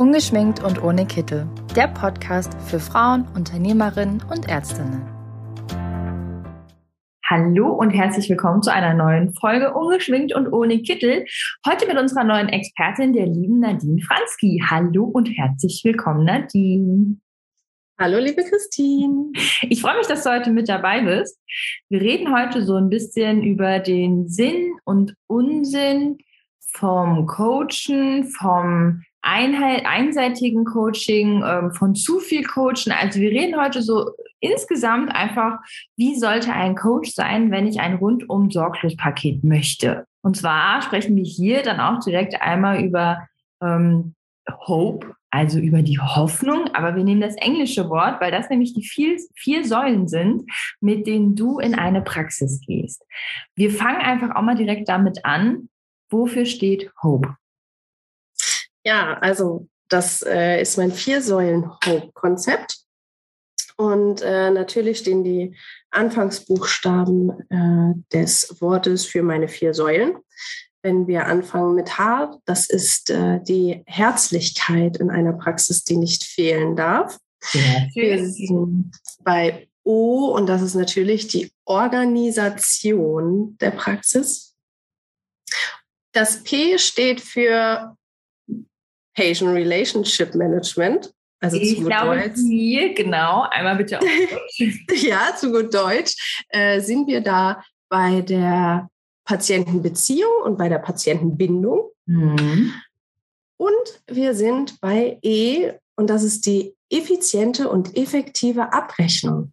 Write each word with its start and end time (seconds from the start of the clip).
Ungeschminkt 0.00 0.64
und 0.64 0.82
ohne 0.82 1.04
Kittel. 1.04 1.46
Der 1.76 1.86
Podcast 1.86 2.54
für 2.62 2.80
Frauen, 2.80 3.28
Unternehmerinnen 3.34 4.22
und 4.30 4.48
Ärztinnen. 4.48 5.02
Hallo 7.26 7.74
und 7.74 7.90
herzlich 7.90 8.30
willkommen 8.30 8.62
zu 8.62 8.72
einer 8.72 8.94
neuen 8.94 9.34
Folge 9.34 9.74
Ungeschminkt 9.74 10.34
und 10.34 10.50
ohne 10.54 10.80
Kittel. 10.80 11.26
Heute 11.68 11.86
mit 11.86 11.98
unserer 11.98 12.24
neuen 12.24 12.48
Expertin, 12.48 13.12
der 13.12 13.26
lieben 13.26 13.60
Nadine 13.60 14.00
Franski. 14.00 14.64
Hallo 14.66 15.04
und 15.04 15.26
herzlich 15.26 15.82
willkommen, 15.84 16.24
Nadine. 16.24 17.18
Hallo, 17.98 18.20
liebe 18.20 18.42
Christine. 18.42 19.32
Ich 19.68 19.82
freue 19.82 19.98
mich, 19.98 20.06
dass 20.06 20.24
du 20.24 20.30
heute 20.30 20.50
mit 20.50 20.70
dabei 20.70 21.02
bist. 21.02 21.38
Wir 21.90 22.00
reden 22.00 22.34
heute 22.34 22.64
so 22.64 22.76
ein 22.76 22.88
bisschen 22.88 23.42
über 23.42 23.80
den 23.80 24.30
Sinn 24.30 24.72
und 24.84 25.14
Unsinn 25.26 26.16
vom 26.72 27.26
Coachen, 27.26 28.24
vom 28.24 29.02
Einheit, 29.22 29.84
einseitigen 29.86 30.64
Coaching, 30.64 31.42
ähm, 31.44 31.72
von 31.72 31.94
zu 31.94 32.20
viel 32.20 32.44
Coachen. 32.44 32.92
Also 32.92 33.20
wir 33.20 33.30
reden 33.30 33.60
heute 33.60 33.82
so 33.82 34.10
insgesamt 34.40 35.14
einfach, 35.14 35.58
wie 35.96 36.18
sollte 36.18 36.52
ein 36.52 36.74
Coach 36.74 37.10
sein, 37.10 37.50
wenn 37.50 37.66
ich 37.66 37.80
ein 37.80 37.94
rundum 37.94 38.50
sorglos 38.50 38.96
Paket 38.96 39.44
möchte. 39.44 40.06
Und 40.22 40.36
zwar 40.36 40.82
sprechen 40.82 41.16
wir 41.16 41.24
hier 41.24 41.62
dann 41.62 41.80
auch 41.80 42.00
direkt 42.00 42.40
einmal 42.40 42.82
über 42.82 43.26
ähm, 43.62 44.14
Hope, 44.66 45.14
also 45.30 45.58
über 45.58 45.82
die 45.82 45.98
Hoffnung, 45.98 46.68
aber 46.74 46.96
wir 46.96 47.04
nehmen 47.04 47.20
das 47.20 47.36
englische 47.36 47.88
Wort, 47.88 48.20
weil 48.20 48.32
das 48.32 48.50
nämlich 48.50 48.74
die 48.74 48.82
vier, 48.82 49.16
vier 49.36 49.64
Säulen 49.64 50.08
sind, 50.08 50.50
mit 50.80 51.06
denen 51.06 51.36
du 51.36 51.58
in 51.58 51.74
eine 51.74 52.02
Praxis 52.02 52.60
gehst. 52.66 53.04
Wir 53.54 53.70
fangen 53.70 54.00
einfach 54.00 54.34
auch 54.34 54.42
mal 54.42 54.56
direkt 54.56 54.88
damit 54.88 55.24
an. 55.24 55.68
Wofür 56.10 56.46
steht 56.46 56.90
Hope? 57.02 57.36
Ja, 58.84 59.18
also 59.20 59.68
das 59.88 60.22
äh, 60.22 60.60
ist 60.60 60.78
mein 60.78 60.92
Vier-Säulen-Hope-Konzept. 60.92 62.78
Und 63.76 64.20
äh, 64.20 64.50
natürlich 64.50 64.98
stehen 64.98 65.24
die 65.24 65.56
Anfangsbuchstaben 65.90 67.30
äh, 67.50 67.94
des 68.12 68.60
Wortes 68.60 69.06
für 69.06 69.22
meine 69.22 69.48
vier 69.48 69.72
Säulen. 69.74 70.18
Wenn 70.82 71.06
wir 71.06 71.26
anfangen 71.26 71.74
mit 71.74 71.98
H, 71.98 72.38
das 72.44 72.68
ist 72.68 73.10
äh, 73.10 73.40
die 73.42 73.82
Herzlichkeit 73.86 74.98
in 74.98 75.10
einer 75.10 75.32
Praxis, 75.32 75.82
die 75.84 75.96
nicht 75.96 76.24
fehlen 76.24 76.76
darf. 76.76 77.18
Ja, 77.52 77.86
wir 77.94 78.28
sind 78.28 78.92
bei 79.24 79.68
O 79.82 80.26
und 80.26 80.46
das 80.46 80.60
ist 80.62 80.74
natürlich 80.74 81.28
die 81.28 81.50
Organisation 81.64 83.56
der 83.58 83.70
Praxis. 83.70 84.54
Das 86.12 86.42
P 86.42 86.78
steht 86.78 87.20
für 87.20 87.96
Patient 89.14 89.50
Relationship 89.50 90.34
Management. 90.34 91.12
Also 91.42 91.56
ich 91.56 91.76
zu 91.76 91.82
gut 91.82 91.86
glaube, 91.86 92.16
Deutsch. 92.16 92.40
Hier, 92.46 92.94
genau, 92.94 93.46
einmal 93.50 93.76
bitte 93.76 93.98
auf 93.98 94.04
Deutsch. 94.58 95.02
ja, 95.02 95.34
zu 95.36 95.50
gut 95.50 95.72
Deutsch 95.72 96.44
äh, 96.50 96.80
sind 96.80 97.06
wir 97.06 97.22
da 97.22 97.62
bei 97.88 98.20
der 98.20 98.88
Patientenbeziehung 99.24 100.32
und 100.44 100.58
bei 100.58 100.68
der 100.68 100.78
Patientenbindung. 100.78 101.90
Mhm. 102.06 102.74
Und 103.56 104.02
wir 104.06 104.34
sind 104.34 104.80
bei 104.80 105.18
E 105.22 105.72
und 105.96 106.08
das 106.08 106.22
ist 106.22 106.46
die 106.46 106.74
effiziente 106.90 107.68
und 107.68 107.96
effektive 107.96 108.72
Abrechnung. 108.72 109.52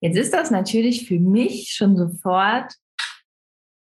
Jetzt 0.00 0.16
ist 0.16 0.32
das 0.32 0.50
natürlich 0.50 1.06
für 1.06 1.20
mich 1.20 1.72
schon 1.74 1.96
sofort 1.96 2.72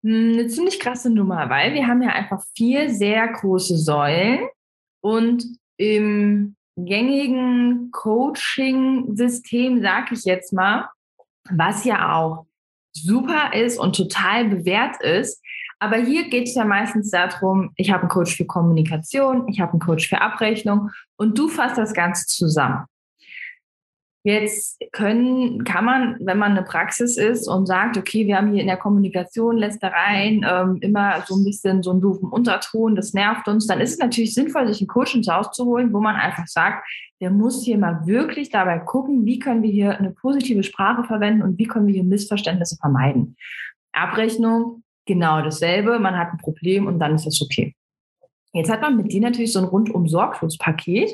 eine 0.04 0.46
ziemlich 0.48 0.80
krasse 0.80 1.10
Nummer, 1.10 1.50
weil 1.50 1.74
wir 1.74 1.86
haben 1.86 2.02
ja 2.02 2.10
einfach 2.10 2.42
vier 2.56 2.90
sehr 2.90 3.28
große 3.28 3.76
Säulen 3.76 4.48
und 5.02 5.44
im 5.76 6.56
gängigen 6.76 7.90
Coaching-System, 7.92 9.82
sag 9.82 10.12
ich 10.12 10.24
jetzt 10.24 10.52
mal, 10.52 10.88
was 11.50 11.84
ja 11.84 12.14
auch 12.14 12.46
super 12.92 13.52
ist 13.54 13.78
und 13.78 13.96
total 13.96 14.48
bewährt 14.48 15.00
ist. 15.02 15.42
Aber 15.78 15.96
hier 15.96 16.28
geht 16.28 16.48
es 16.48 16.54
ja 16.54 16.64
meistens 16.64 17.10
darum, 17.10 17.72
ich 17.76 17.90
habe 17.90 18.02
einen 18.02 18.10
Coach 18.10 18.36
für 18.36 18.44
Kommunikation, 18.44 19.48
ich 19.48 19.60
habe 19.60 19.72
einen 19.72 19.80
Coach 19.80 20.08
für 20.08 20.20
Abrechnung 20.20 20.90
und 21.16 21.38
du 21.38 21.48
fasst 21.48 21.78
das 21.78 21.94
Ganze 21.94 22.26
zusammen. 22.26 22.84
Jetzt 24.22 24.78
können, 24.92 25.64
kann 25.64 25.86
man, 25.86 26.16
wenn 26.20 26.36
man 26.36 26.52
eine 26.52 26.62
Praxis 26.62 27.16
ist 27.16 27.48
und 27.48 27.66
sagt, 27.66 27.96
okay, 27.96 28.26
wir 28.26 28.36
haben 28.36 28.52
hier 28.52 28.60
in 28.60 28.66
der 28.66 28.76
Kommunikation, 28.76 29.56
Lästereien, 29.56 30.44
ähm, 30.46 30.76
immer 30.82 31.22
so 31.26 31.36
ein 31.36 31.44
bisschen 31.44 31.82
so 31.82 31.90
einen 31.90 32.02
doofen 32.02 32.28
Unterton, 32.28 32.94
das 32.94 33.14
nervt 33.14 33.48
uns, 33.48 33.66
dann 33.66 33.80
ist 33.80 33.92
es 33.92 33.98
natürlich 33.98 34.34
sinnvoll, 34.34 34.68
sich 34.68 34.82
einen 34.82 34.88
Coach 34.88 35.14
ins 35.14 35.28
Haus 35.28 35.52
zu 35.52 35.64
holen, 35.64 35.92
wo 35.94 36.00
man 36.00 36.16
einfach 36.16 36.46
sagt, 36.46 36.86
der 37.22 37.30
muss 37.30 37.64
hier 37.64 37.78
mal 37.78 38.06
wirklich 38.06 38.50
dabei 38.50 38.78
gucken, 38.78 39.24
wie 39.24 39.38
können 39.38 39.62
wir 39.62 39.70
hier 39.70 39.98
eine 39.98 40.10
positive 40.10 40.62
Sprache 40.64 41.04
verwenden 41.04 41.40
und 41.42 41.58
wie 41.58 41.66
können 41.66 41.86
wir 41.86 41.94
hier 41.94 42.04
Missverständnisse 42.04 42.76
vermeiden. 42.76 43.36
Abrechnung, 43.92 44.82
genau 45.06 45.40
dasselbe, 45.40 45.98
man 45.98 46.18
hat 46.18 46.32
ein 46.32 46.38
Problem 46.38 46.86
und 46.86 46.98
dann 46.98 47.14
ist 47.14 47.24
das 47.24 47.40
okay. 47.40 47.74
Jetzt 48.52 48.70
hat 48.70 48.80
man 48.80 48.96
mit 48.96 49.12
dir 49.12 49.20
natürlich 49.20 49.52
so 49.52 49.60
ein 49.60 49.64
rundum 49.66 50.08
sorglos 50.08 50.58
Paket, 50.58 51.10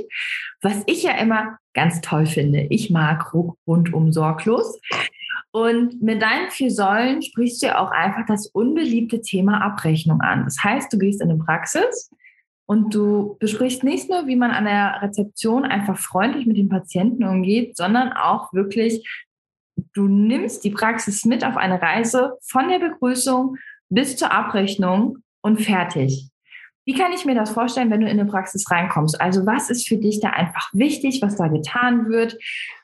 was 0.62 0.82
ich 0.86 1.02
ja 1.02 1.12
immer 1.12 1.58
ganz 1.74 2.00
toll 2.00 2.26
finde. 2.26 2.66
Ich 2.70 2.90
mag 2.90 3.34
rundum 3.66 4.12
sorglos. 4.12 4.80
Und 5.50 6.02
mit 6.02 6.20
deinen 6.20 6.50
vier 6.50 6.70
Säulen 6.70 7.22
sprichst 7.22 7.62
du 7.62 7.68
ja 7.68 7.78
auch 7.78 7.90
einfach 7.90 8.26
das 8.26 8.46
unbeliebte 8.46 9.20
Thema 9.20 9.62
Abrechnung 9.62 10.20
an. 10.20 10.44
Das 10.44 10.62
heißt, 10.62 10.92
du 10.92 10.98
gehst 10.98 11.22
in 11.22 11.30
eine 11.30 11.38
Praxis 11.38 12.10
und 12.66 12.94
du 12.94 13.36
besprichst 13.38 13.84
nicht 13.84 14.10
nur, 14.10 14.26
wie 14.26 14.36
man 14.36 14.50
an 14.50 14.64
der 14.64 15.00
Rezeption 15.00 15.64
einfach 15.64 15.96
freundlich 15.98 16.46
mit 16.46 16.56
den 16.56 16.68
Patienten 16.68 17.24
umgeht, 17.24 17.76
sondern 17.76 18.12
auch 18.12 18.52
wirklich, 18.52 19.08
du 19.94 20.08
nimmst 20.08 20.64
die 20.64 20.70
Praxis 20.70 21.24
mit 21.24 21.44
auf 21.44 21.56
eine 21.56 21.80
Reise 21.80 22.36
von 22.42 22.68
der 22.68 22.78
Begrüßung 22.78 23.56
bis 23.88 24.16
zur 24.16 24.32
Abrechnung 24.32 25.18
und 25.42 25.62
fertig. 25.62 26.28
Wie 26.86 26.94
kann 26.94 27.12
ich 27.12 27.24
mir 27.24 27.34
das 27.34 27.50
vorstellen, 27.50 27.90
wenn 27.90 28.00
du 28.00 28.08
in 28.08 28.18
eine 28.18 28.30
Praxis 28.30 28.70
reinkommst? 28.70 29.20
Also 29.20 29.44
was 29.44 29.70
ist 29.70 29.88
für 29.88 29.96
dich 29.96 30.20
da 30.20 30.30
einfach 30.30 30.70
wichtig, 30.72 31.20
was 31.20 31.36
da 31.36 31.48
getan 31.48 32.08
wird? 32.08 32.38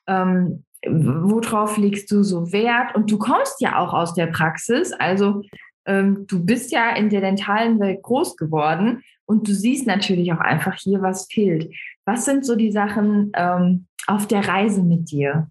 Ähm, 0.09 0.65
worauf 0.85 1.77
legst 1.77 2.11
du 2.11 2.25
so 2.25 2.53
Wert? 2.53 2.95
Und 2.97 3.11
du 3.11 3.19
kommst 3.19 3.61
ja 3.61 3.79
auch 3.79 3.95
aus 3.95 4.15
der 4.15 4.27
Praxis, 4.27 4.93
also 4.93 5.43
ähm, 5.87 6.27
du 6.27 6.45
bist 6.45 6.73
ja 6.73 6.95
in 6.95 7.11
der 7.11 7.21
dentalen 7.21 7.79
Welt 7.81 8.03
groß 8.03 8.37
geworden 8.37 9.03
und 9.25 9.47
du 9.49 9.55
siehst 9.55 9.87
natürlich 9.87 10.33
auch 10.33 10.41
einfach 10.41 10.75
hier, 10.75 11.01
was 11.01 11.27
fehlt. 11.31 11.73
Was 12.05 12.25
sind 12.25 12.45
so 12.45 12.57
die 12.57 12.73
Sachen 12.73 13.31
ähm, 13.35 13.87
auf 14.07 14.27
der 14.27 14.47
Reise 14.47 14.83
mit 14.83 15.11
dir? 15.11 15.49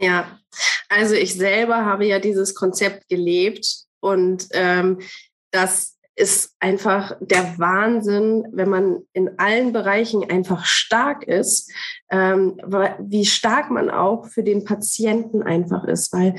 Ja, 0.00 0.26
also 0.88 1.14
ich 1.14 1.34
selber 1.34 1.84
habe 1.84 2.06
ja 2.06 2.18
dieses 2.18 2.54
Konzept 2.54 3.08
gelebt 3.08 3.84
und 4.00 4.48
ähm, 4.52 4.98
das 5.50 5.98
ist 6.20 6.54
einfach 6.60 7.16
der 7.20 7.58
Wahnsinn, 7.58 8.46
wenn 8.52 8.68
man 8.68 8.98
in 9.12 9.38
allen 9.38 9.72
Bereichen 9.72 10.28
einfach 10.30 10.64
stark 10.66 11.24
ist, 11.24 11.72
ähm, 12.10 12.60
wie 13.00 13.24
stark 13.24 13.70
man 13.70 13.90
auch 13.90 14.26
für 14.26 14.42
den 14.42 14.64
Patienten 14.64 15.42
einfach 15.42 15.84
ist. 15.84 16.12
Weil, 16.12 16.36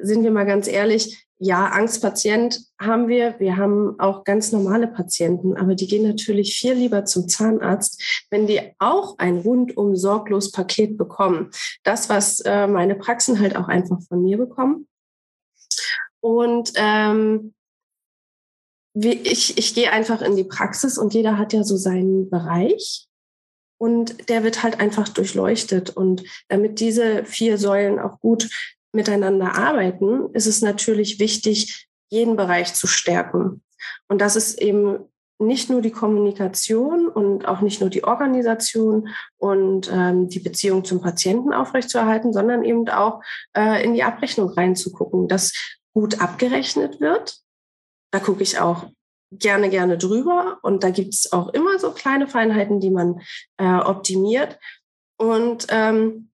sind 0.00 0.22
wir 0.22 0.30
mal 0.30 0.46
ganz 0.46 0.68
ehrlich, 0.68 1.26
ja, 1.38 1.66
Angstpatient 1.66 2.60
haben 2.80 3.08
wir, 3.08 3.34
wir 3.38 3.56
haben 3.56 3.98
auch 3.98 4.24
ganz 4.24 4.52
normale 4.52 4.86
Patienten, 4.86 5.56
aber 5.56 5.74
die 5.74 5.88
gehen 5.88 6.06
natürlich 6.06 6.56
viel 6.56 6.74
lieber 6.74 7.04
zum 7.04 7.28
Zahnarzt, 7.28 8.26
wenn 8.30 8.46
die 8.46 8.60
auch 8.78 9.18
ein 9.18 9.38
rundum 9.38 9.96
sorglos 9.96 10.52
Paket 10.52 10.96
bekommen. 10.96 11.50
Das, 11.82 12.08
was 12.08 12.40
äh, 12.40 12.66
meine 12.68 12.94
Praxen 12.94 13.40
halt 13.40 13.56
auch 13.56 13.68
einfach 13.68 14.00
von 14.08 14.22
mir 14.22 14.38
bekommen. 14.38 14.86
Und 16.20 16.72
ähm, 16.76 17.52
ich, 18.94 19.58
ich 19.58 19.74
gehe 19.74 19.92
einfach 19.92 20.22
in 20.22 20.36
die 20.36 20.44
Praxis 20.44 20.98
und 20.98 21.14
jeder 21.14 21.36
hat 21.36 21.52
ja 21.52 21.64
so 21.64 21.76
seinen 21.76 22.30
Bereich 22.30 23.08
und 23.78 24.28
der 24.28 24.44
wird 24.44 24.62
halt 24.62 24.80
einfach 24.80 25.08
durchleuchtet. 25.08 25.90
Und 25.90 26.22
damit 26.48 26.80
diese 26.80 27.24
vier 27.24 27.58
Säulen 27.58 27.98
auch 27.98 28.20
gut 28.20 28.48
miteinander 28.92 29.56
arbeiten, 29.56 30.32
ist 30.32 30.46
es 30.46 30.62
natürlich 30.62 31.18
wichtig, 31.18 31.88
jeden 32.10 32.36
Bereich 32.36 32.74
zu 32.74 32.86
stärken. 32.86 33.62
Und 34.08 34.20
das 34.20 34.36
ist 34.36 34.60
eben 34.60 35.00
nicht 35.40 35.68
nur 35.68 35.82
die 35.82 35.90
Kommunikation 35.90 37.08
und 37.08 37.46
auch 37.46 37.60
nicht 37.60 37.80
nur 37.80 37.90
die 37.90 38.04
Organisation 38.04 39.08
und 39.36 39.90
ähm, 39.92 40.28
die 40.28 40.38
Beziehung 40.38 40.84
zum 40.84 41.00
Patienten 41.00 41.52
aufrechtzuerhalten, 41.52 42.32
sondern 42.32 42.64
eben 42.64 42.88
auch 42.88 43.20
äh, 43.56 43.84
in 43.84 43.94
die 43.94 44.04
Abrechnung 44.04 44.48
reinzugucken, 44.48 45.26
dass 45.26 45.52
gut 45.92 46.20
abgerechnet 46.20 47.00
wird, 47.00 47.43
da 48.14 48.20
gucke 48.20 48.44
ich 48.44 48.60
auch 48.60 48.86
gerne, 49.32 49.70
gerne 49.70 49.98
drüber. 49.98 50.60
Und 50.62 50.84
da 50.84 50.90
gibt 50.90 51.14
es 51.14 51.32
auch 51.32 51.48
immer 51.48 51.80
so 51.80 51.90
kleine 51.90 52.28
Feinheiten, 52.28 52.78
die 52.78 52.90
man 52.90 53.20
äh, 53.56 53.74
optimiert. 53.74 54.56
Und 55.16 55.66
ähm, 55.70 56.30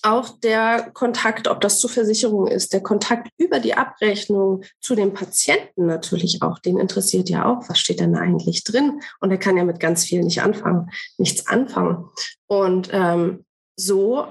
auch 0.00 0.30
der 0.38 0.92
Kontakt, 0.94 1.46
ob 1.46 1.60
das 1.60 1.78
zur 1.78 1.90
Versicherung 1.90 2.46
ist, 2.46 2.72
der 2.72 2.82
Kontakt 2.82 3.28
über 3.36 3.60
die 3.60 3.74
Abrechnung 3.74 4.64
zu 4.80 4.94
dem 4.94 5.12
Patienten 5.12 5.84
natürlich 5.84 6.40
auch, 6.40 6.58
den 6.58 6.78
interessiert 6.78 7.28
ja 7.28 7.44
auch, 7.44 7.68
was 7.68 7.78
steht 7.78 8.00
denn 8.00 8.16
eigentlich 8.16 8.64
drin? 8.64 9.02
Und 9.20 9.30
er 9.30 9.38
kann 9.38 9.58
ja 9.58 9.64
mit 9.64 9.80
ganz 9.80 10.06
viel 10.06 10.22
nicht 10.22 10.40
anfangen, 10.40 10.90
nichts 11.18 11.46
anfangen. 11.46 12.08
Und 12.46 12.88
ähm, 12.92 13.44
so 13.76 14.26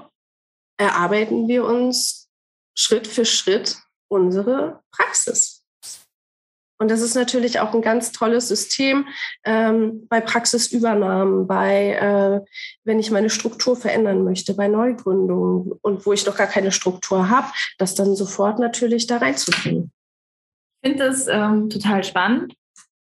erarbeiten 0.76 1.46
wir 1.46 1.66
uns 1.66 2.28
Schritt 2.76 3.06
für 3.06 3.24
Schritt 3.24 3.76
unsere 4.08 4.82
Praxis. 4.90 5.63
Und 6.84 6.90
das 6.90 7.00
ist 7.00 7.14
natürlich 7.14 7.60
auch 7.60 7.72
ein 7.72 7.80
ganz 7.80 8.12
tolles 8.12 8.46
System 8.48 9.06
ähm, 9.42 10.06
bei 10.10 10.20
Praxisübernahmen, 10.20 11.46
bei, 11.46 11.92
äh, 11.94 12.40
wenn 12.84 12.98
ich 12.98 13.10
meine 13.10 13.30
Struktur 13.30 13.74
verändern 13.74 14.22
möchte, 14.22 14.52
bei 14.52 14.68
Neugründungen 14.68 15.72
und 15.80 16.04
wo 16.04 16.12
ich 16.12 16.26
noch 16.26 16.36
gar 16.36 16.46
keine 16.46 16.72
Struktur 16.72 17.30
habe, 17.30 17.46
das 17.78 17.94
dann 17.94 18.14
sofort 18.14 18.58
natürlich 18.58 19.06
da 19.06 19.16
reinzubringen. 19.16 19.92
Ich 20.82 20.90
finde 20.90 21.06
das 21.06 21.26
ähm, 21.26 21.70
total 21.70 22.04
spannend 22.04 22.52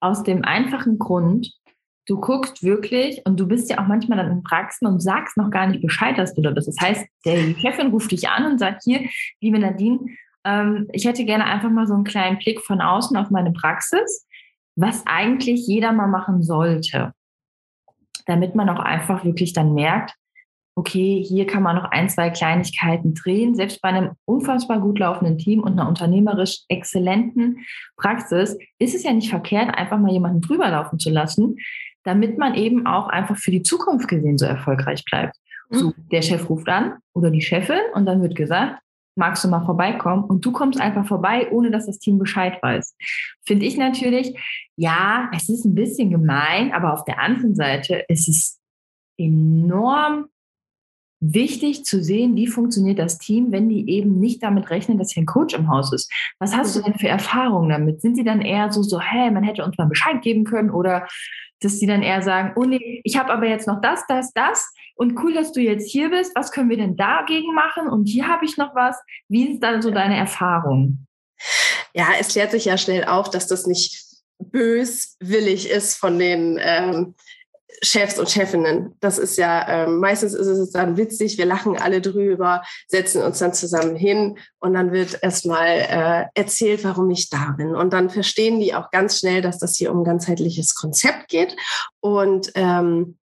aus 0.01 0.23
dem 0.23 0.43
einfachen 0.43 0.99
Grund, 0.99 1.49
du 2.05 2.19
guckst 2.19 2.61
wirklich 2.61 3.21
und 3.23 3.39
du 3.39 3.47
bist 3.47 3.69
ja 3.69 3.79
auch 3.79 3.87
manchmal 3.87 4.17
dann 4.17 4.29
in 4.29 4.43
Praxen 4.43 4.87
und 4.87 4.99
sagst 4.99 5.37
noch 5.37 5.51
gar 5.51 5.67
nicht 5.67 5.81
Bescheid, 5.81 6.17
dass 6.17 6.33
du 6.33 6.41
da 6.41 6.51
bist. 6.51 6.67
Das 6.67 6.81
heißt, 6.81 7.05
der 7.23 7.55
Chefin 7.55 7.91
ruft 7.91 8.11
dich 8.11 8.27
an 8.27 8.45
und 8.45 8.57
sagt 8.57 8.83
hier, 8.83 9.07
liebe 9.39 9.57
Nadine, 9.57 9.99
ich 10.93 11.05
hätte 11.05 11.25
gerne 11.25 11.45
einfach 11.45 11.69
mal 11.69 11.85
so 11.85 11.93
einen 11.93 12.05
kleinen 12.05 12.37
Blick 12.37 12.61
von 12.61 12.81
außen 12.81 13.15
auf 13.17 13.29
meine 13.29 13.51
Praxis, 13.51 14.25
was 14.75 15.03
eigentlich 15.05 15.67
jeder 15.67 15.91
mal 15.91 16.07
machen 16.07 16.41
sollte, 16.41 17.13
damit 18.25 18.55
man 18.55 18.69
auch 18.69 18.79
einfach 18.79 19.25
wirklich 19.25 19.53
dann 19.53 19.73
merkt, 19.73 20.15
okay, 20.75 21.21
hier 21.21 21.45
kann 21.45 21.61
man 21.61 21.75
noch 21.75 21.91
ein, 21.91 22.09
zwei 22.09 22.29
Kleinigkeiten 22.29 23.13
drehen. 23.13 23.53
Selbst 23.53 23.81
bei 23.81 23.89
einem 23.89 24.11
unfassbar 24.25 24.79
gut 24.79 24.99
laufenden 24.99 25.37
Team 25.37 25.61
und 25.61 25.73
einer 25.73 25.89
unternehmerisch 25.89 26.61
exzellenten 26.69 27.65
Praxis 27.97 28.57
ist 28.79 28.95
es 28.95 29.03
ja 29.03 29.11
nicht 29.11 29.29
verkehrt, 29.29 29.75
einfach 29.75 29.99
mal 29.99 30.11
jemanden 30.11 30.39
drüber 30.39 30.69
laufen 30.69 30.97
zu 30.97 31.09
lassen, 31.09 31.57
damit 32.03 32.37
man 32.37 32.55
eben 32.55 32.87
auch 32.87 33.09
einfach 33.09 33.35
für 33.35 33.51
die 33.51 33.61
Zukunft 33.61 34.07
gesehen 34.07 34.37
so 34.37 34.45
erfolgreich 34.45 35.03
bleibt. 35.03 35.35
So, 35.69 35.87
mhm. 35.87 35.93
der 36.11 36.21
Chef 36.21 36.49
ruft 36.49 36.69
an 36.69 36.93
oder 37.13 37.29
die 37.29 37.41
Chefin 37.41 37.81
und 37.93 38.05
dann 38.05 38.21
wird 38.21 38.35
gesagt, 38.35 38.81
magst 39.19 39.43
du 39.43 39.49
mal 39.49 39.63
vorbeikommen? 39.63 40.23
Und 40.23 40.43
du 40.43 40.51
kommst 40.51 40.81
einfach 40.81 41.05
vorbei, 41.05 41.51
ohne 41.51 41.69
dass 41.69 41.85
das 41.85 41.99
Team 41.99 42.17
Bescheid 42.17 42.57
weiß. 42.63 42.95
Finde 43.45 43.67
ich 43.67 43.77
natürlich, 43.77 44.35
ja, 44.75 45.29
es 45.35 45.49
ist 45.49 45.65
ein 45.65 45.75
bisschen 45.75 46.09
gemein, 46.09 46.71
aber 46.73 46.93
auf 46.93 47.05
der 47.05 47.19
anderen 47.19 47.53
Seite 47.53 48.03
ist 48.07 48.27
es 48.27 48.59
enorm 49.17 50.29
wichtig 51.21 51.83
zu 51.85 52.01
sehen, 52.01 52.35
wie 52.35 52.47
funktioniert 52.47 52.99
das 52.99 53.17
Team, 53.17 53.51
wenn 53.51 53.69
die 53.69 53.89
eben 53.89 54.19
nicht 54.19 54.41
damit 54.41 54.69
rechnen, 54.69 54.97
dass 54.97 55.11
hier 55.11 55.23
ein 55.23 55.27
Coach 55.27 55.53
im 55.53 55.69
Haus 55.69 55.91
ist. 55.91 56.11
Was 56.39 56.55
hast 56.55 56.75
du 56.75 56.81
denn 56.81 56.95
für 56.95 57.07
Erfahrungen 57.07 57.69
damit? 57.69 58.01
Sind 58.01 58.15
sie 58.15 58.23
dann 58.23 58.41
eher 58.41 58.71
so, 58.71 58.83
so, 58.83 59.01
hä, 59.01 59.29
man 59.31 59.43
hätte 59.43 59.65
uns 59.65 59.77
mal 59.77 59.87
Bescheid 59.87 60.21
geben 60.21 60.45
können 60.45 60.69
oder 60.69 61.07
dass 61.61 61.77
sie 61.77 61.87
dann 61.87 62.03
eher 62.03 62.21
sagen, 62.21 62.53
oh 62.55 62.63
nee, 62.63 63.01
ich 63.03 63.17
habe 63.17 63.33
aber 63.33 63.47
jetzt 63.47 63.67
noch 63.67 63.81
das, 63.81 64.05
das, 64.07 64.31
das 64.31 64.73
und 64.95 65.17
cool, 65.21 65.33
dass 65.33 65.51
du 65.51 65.59
jetzt 65.59 65.91
hier 65.91 66.09
bist. 66.09 66.31
Was 66.35 66.51
können 66.51 66.69
wir 66.69 66.77
denn 66.77 66.95
dagegen 66.95 67.53
machen? 67.53 67.89
Und 67.89 68.05
hier 68.05 68.27
habe 68.27 68.45
ich 68.45 68.57
noch 68.57 68.73
was. 68.75 68.97
Wie 69.27 69.51
ist 69.51 69.59
dann 69.59 69.81
so 69.81 69.91
deine 69.91 70.17
Erfahrung? 70.17 71.05
Ja, 71.93 72.07
es 72.19 72.29
klärt 72.29 72.51
sich 72.51 72.65
ja 72.65 72.77
schnell 72.77 73.05
auf, 73.05 73.29
dass 73.29 73.47
das 73.47 73.67
nicht 73.67 74.05
böswillig 74.39 75.69
ist 75.69 75.95
von 75.95 76.17
den 76.17 76.57
ähm, 76.61 77.15
Chefs 77.81 78.19
und 78.19 78.29
Chefinnen. 78.29 78.95
Das 78.99 79.17
ist 79.17 79.37
ja, 79.37 79.67
ähm, 79.67 79.99
meistens 79.99 80.33
ist 80.33 80.47
es 80.47 80.71
dann 80.71 80.97
witzig, 80.97 81.37
wir 81.37 81.45
lachen 81.45 81.77
alle 81.77 82.01
drüber, 82.01 82.63
setzen 82.87 83.21
uns 83.21 83.39
dann 83.39 83.53
zusammen 83.53 83.95
hin 83.95 84.37
und 84.59 84.73
dann 84.73 84.91
wird 84.91 85.19
erstmal 85.21 85.67
äh, 85.67 86.25
erzählt, 86.33 86.83
warum 86.83 87.09
ich 87.09 87.29
da 87.29 87.53
bin. 87.57 87.75
Und 87.75 87.93
dann 87.93 88.09
verstehen 88.09 88.59
die 88.59 88.73
auch 88.73 88.91
ganz 88.91 89.19
schnell, 89.19 89.41
dass 89.41 89.59
das 89.59 89.75
hier 89.75 89.91
um 89.91 90.03
ganzheitliches 90.03 90.75
Konzept 90.75 91.29
geht 91.29 91.55
und 91.99 92.51
ähm, 92.55 93.17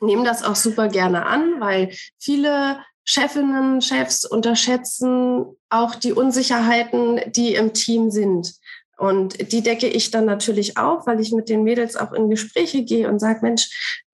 nehmen 0.00 0.24
das 0.24 0.42
auch 0.42 0.56
super 0.56 0.88
gerne 0.88 1.26
an, 1.26 1.60
weil 1.60 1.90
viele 2.18 2.78
Chefinnen, 3.04 3.80
Chefs 3.82 4.24
unterschätzen 4.24 5.56
auch 5.70 5.94
die 5.96 6.12
Unsicherheiten, 6.12 7.20
die 7.32 7.54
im 7.54 7.72
Team 7.72 8.10
sind. 8.10 8.54
Und 8.98 9.52
die 9.52 9.62
decke 9.62 9.88
ich 9.88 10.10
dann 10.10 10.26
natürlich 10.26 10.76
auf, 10.76 11.06
weil 11.06 11.20
ich 11.20 11.32
mit 11.32 11.48
den 11.48 11.64
Mädels 11.64 11.96
auch 11.96 12.12
in 12.12 12.30
Gespräche 12.30 12.84
gehe 12.84 13.08
und 13.08 13.18
sage, 13.18 13.40
Mensch, 13.42 14.04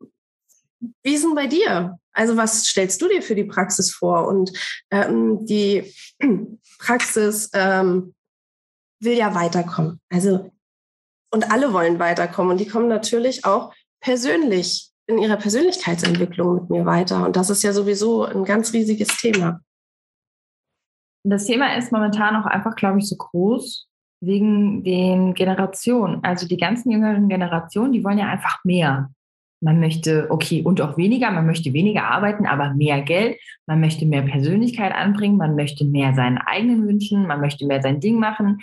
wie 1.02 1.14
ist 1.14 1.24
denn 1.24 1.34
bei 1.34 1.46
dir? 1.46 1.98
Also 2.12 2.36
was 2.36 2.64
stellst 2.64 3.02
du 3.02 3.08
dir 3.08 3.22
für 3.22 3.34
die 3.34 3.44
Praxis 3.44 3.92
vor? 3.92 4.28
Und 4.28 4.52
ähm, 4.90 5.44
die 5.46 5.92
Praxis 6.78 7.50
ähm, 7.52 8.14
will 9.00 9.16
ja 9.16 9.34
weiterkommen. 9.34 10.00
Also 10.08 10.50
und 11.30 11.50
alle 11.50 11.72
wollen 11.72 11.98
weiterkommen. 11.98 12.52
Und 12.52 12.58
die 12.58 12.68
kommen 12.68 12.88
natürlich 12.88 13.44
auch 13.44 13.74
persönlich 14.00 14.90
in 15.06 15.18
ihrer 15.18 15.36
Persönlichkeitsentwicklung 15.36 16.54
mit 16.54 16.70
mir 16.70 16.86
weiter. 16.86 17.24
Und 17.24 17.36
das 17.36 17.50
ist 17.50 17.62
ja 17.62 17.72
sowieso 17.72 18.24
ein 18.24 18.44
ganz 18.44 18.72
riesiges 18.72 19.08
Thema. 19.16 19.60
Das 21.24 21.46
Thema 21.46 21.76
ist 21.76 21.92
momentan 21.92 22.36
auch 22.36 22.46
einfach, 22.46 22.76
glaube 22.76 22.98
ich, 22.98 23.08
so 23.08 23.16
groß, 23.16 23.87
wegen 24.20 24.82
den 24.84 25.34
Generationen. 25.34 26.22
Also 26.22 26.46
die 26.46 26.56
ganzen 26.56 26.90
jüngeren 26.90 27.28
Generationen, 27.28 27.92
die 27.92 28.04
wollen 28.04 28.18
ja 28.18 28.28
einfach 28.28 28.64
mehr. 28.64 29.10
Man 29.60 29.80
möchte, 29.80 30.30
okay, 30.30 30.62
und 30.62 30.80
auch 30.80 30.96
weniger, 30.96 31.30
man 31.32 31.46
möchte 31.46 31.72
weniger 31.72 32.04
arbeiten, 32.04 32.46
aber 32.46 32.74
mehr 32.74 33.02
Geld, 33.02 33.38
man 33.66 33.80
möchte 33.80 34.06
mehr 34.06 34.22
Persönlichkeit 34.22 34.94
anbringen, 34.94 35.36
man 35.36 35.56
möchte 35.56 35.84
mehr 35.84 36.14
seinen 36.14 36.38
eigenen 36.38 36.86
wünschen, 36.86 37.26
man 37.26 37.40
möchte 37.40 37.66
mehr 37.66 37.82
sein 37.82 37.98
Ding 37.98 38.20
machen. 38.20 38.58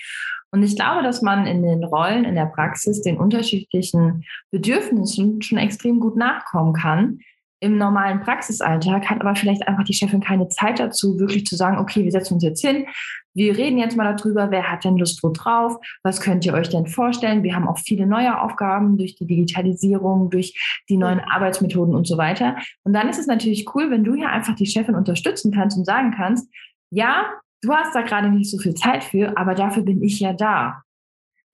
Und 0.51 0.63
ich 0.63 0.77
glaube, 0.77 1.03
dass 1.03 1.21
man 1.21 1.47
in 1.47 1.63
den 1.63 1.83
Rollen, 1.83 2.23
in 2.23 2.35
der 2.35 2.45
Praxis 2.45 3.01
den 3.01 3.17
unterschiedlichen 3.17 4.23
Bedürfnissen 4.51 5.41
schon 5.41 5.57
extrem 5.57 5.99
gut 5.99 6.15
nachkommen 6.15 6.73
kann, 6.73 7.19
im 7.59 7.77
normalen 7.77 8.21
Praxisalltag 8.21 9.09
hat 9.09 9.21
aber 9.21 9.35
vielleicht 9.35 9.67
einfach 9.67 9.83
die 9.83 9.93
Chefin 9.93 10.21
keine 10.21 10.49
Zeit 10.49 10.79
dazu, 10.79 11.19
wirklich 11.19 11.45
zu 11.45 11.55
sagen, 11.55 11.77
okay, 11.77 12.03
wir 12.03 12.11
setzen 12.11 12.35
uns 12.35 12.43
jetzt 12.43 12.61
hin, 12.61 12.85
wir 13.33 13.57
reden 13.57 13.77
jetzt 13.77 13.97
mal 13.97 14.15
darüber, 14.15 14.49
wer 14.49 14.71
hat 14.71 14.85
denn 14.85 14.97
Lust 14.97 15.21
wo 15.21 15.29
drauf, 15.29 15.77
was 16.03 16.21
könnt 16.21 16.45
ihr 16.45 16.53
euch 16.53 16.69
denn 16.69 16.87
vorstellen? 16.87 17.43
Wir 17.43 17.55
haben 17.55 17.67
auch 17.67 17.77
viele 17.77 18.07
neue 18.07 18.41
Aufgaben 18.41 18.97
durch 18.97 19.15
die 19.15 19.27
Digitalisierung, 19.27 20.29
durch 20.29 20.81
die 20.89 20.97
neuen 20.97 21.19
Arbeitsmethoden 21.19 21.95
und 21.95 22.07
so 22.07 22.17
weiter. 22.17 22.55
Und 22.83 22.93
dann 22.93 23.09
ist 23.09 23.19
es 23.19 23.27
natürlich 23.27 23.65
cool, 23.75 23.91
wenn 23.91 24.05
du 24.05 24.15
hier 24.15 24.29
einfach 24.29 24.55
die 24.55 24.65
Chefin 24.65 24.95
unterstützen 24.95 25.51
kannst 25.51 25.77
und 25.77 25.85
sagen 25.85 26.13
kannst, 26.15 26.49
ja, 26.91 27.25
du 27.61 27.73
hast 27.73 27.93
da 27.93 28.01
gerade 28.01 28.29
nicht 28.29 28.49
so 28.49 28.57
viel 28.57 28.73
Zeit 28.73 29.03
für, 29.03 29.37
aber 29.37 29.53
dafür 29.53 29.83
bin 29.83 30.01
ich 30.01 30.19
ja 30.19 30.31
da. 30.31 30.84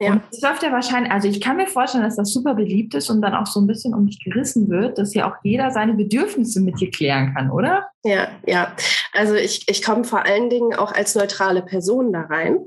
Ja. 0.01 0.13
Und 0.13 0.24
es 0.31 0.42
läuft 0.42 0.63
ja 0.63 0.71
wahrscheinlich, 0.71 1.12
also 1.12 1.27
ich 1.27 1.39
kann 1.39 1.57
mir 1.57 1.68
vorstellen, 1.68 2.03
dass 2.03 2.15
das 2.15 2.33
super 2.33 2.56
beliebt 2.56 2.95
ist 2.95 3.12
und 3.12 3.21
dann 3.21 3.36
auch 3.36 3.45
so 3.45 3.62
ein 3.62 3.68
bisschen 3.68 3.94
um 3.94 4.07
dich 4.07 4.19
gerissen 4.19 4.68
wird, 4.68 4.98
dass 4.98 5.13
ja 5.13 5.31
auch 5.31 5.36
jeder 5.44 5.69
seine 5.69 5.94
Bedürfnisse 5.94 6.59
mit 6.59 6.80
dir 6.80 6.89
klären 6.89 7.36
kann, 7.36 7.51
oder? 7.51 7.88
Ja, 8.03 8.29
ja. 8.48 8.75
Also 9.13 9.36
ich, 9.36 9.70
ich 9.70 9.84
komme 9.84 10.03
vor 10.03 10.25
allen 10.25 10.50
Dingen 10.50 10.74
auch 10.74 10.91
als 10.91 11.13
neutrale 11.13 11.62
Person 11.62 12.12
da 12.12 12.22
rein 12.22 12.65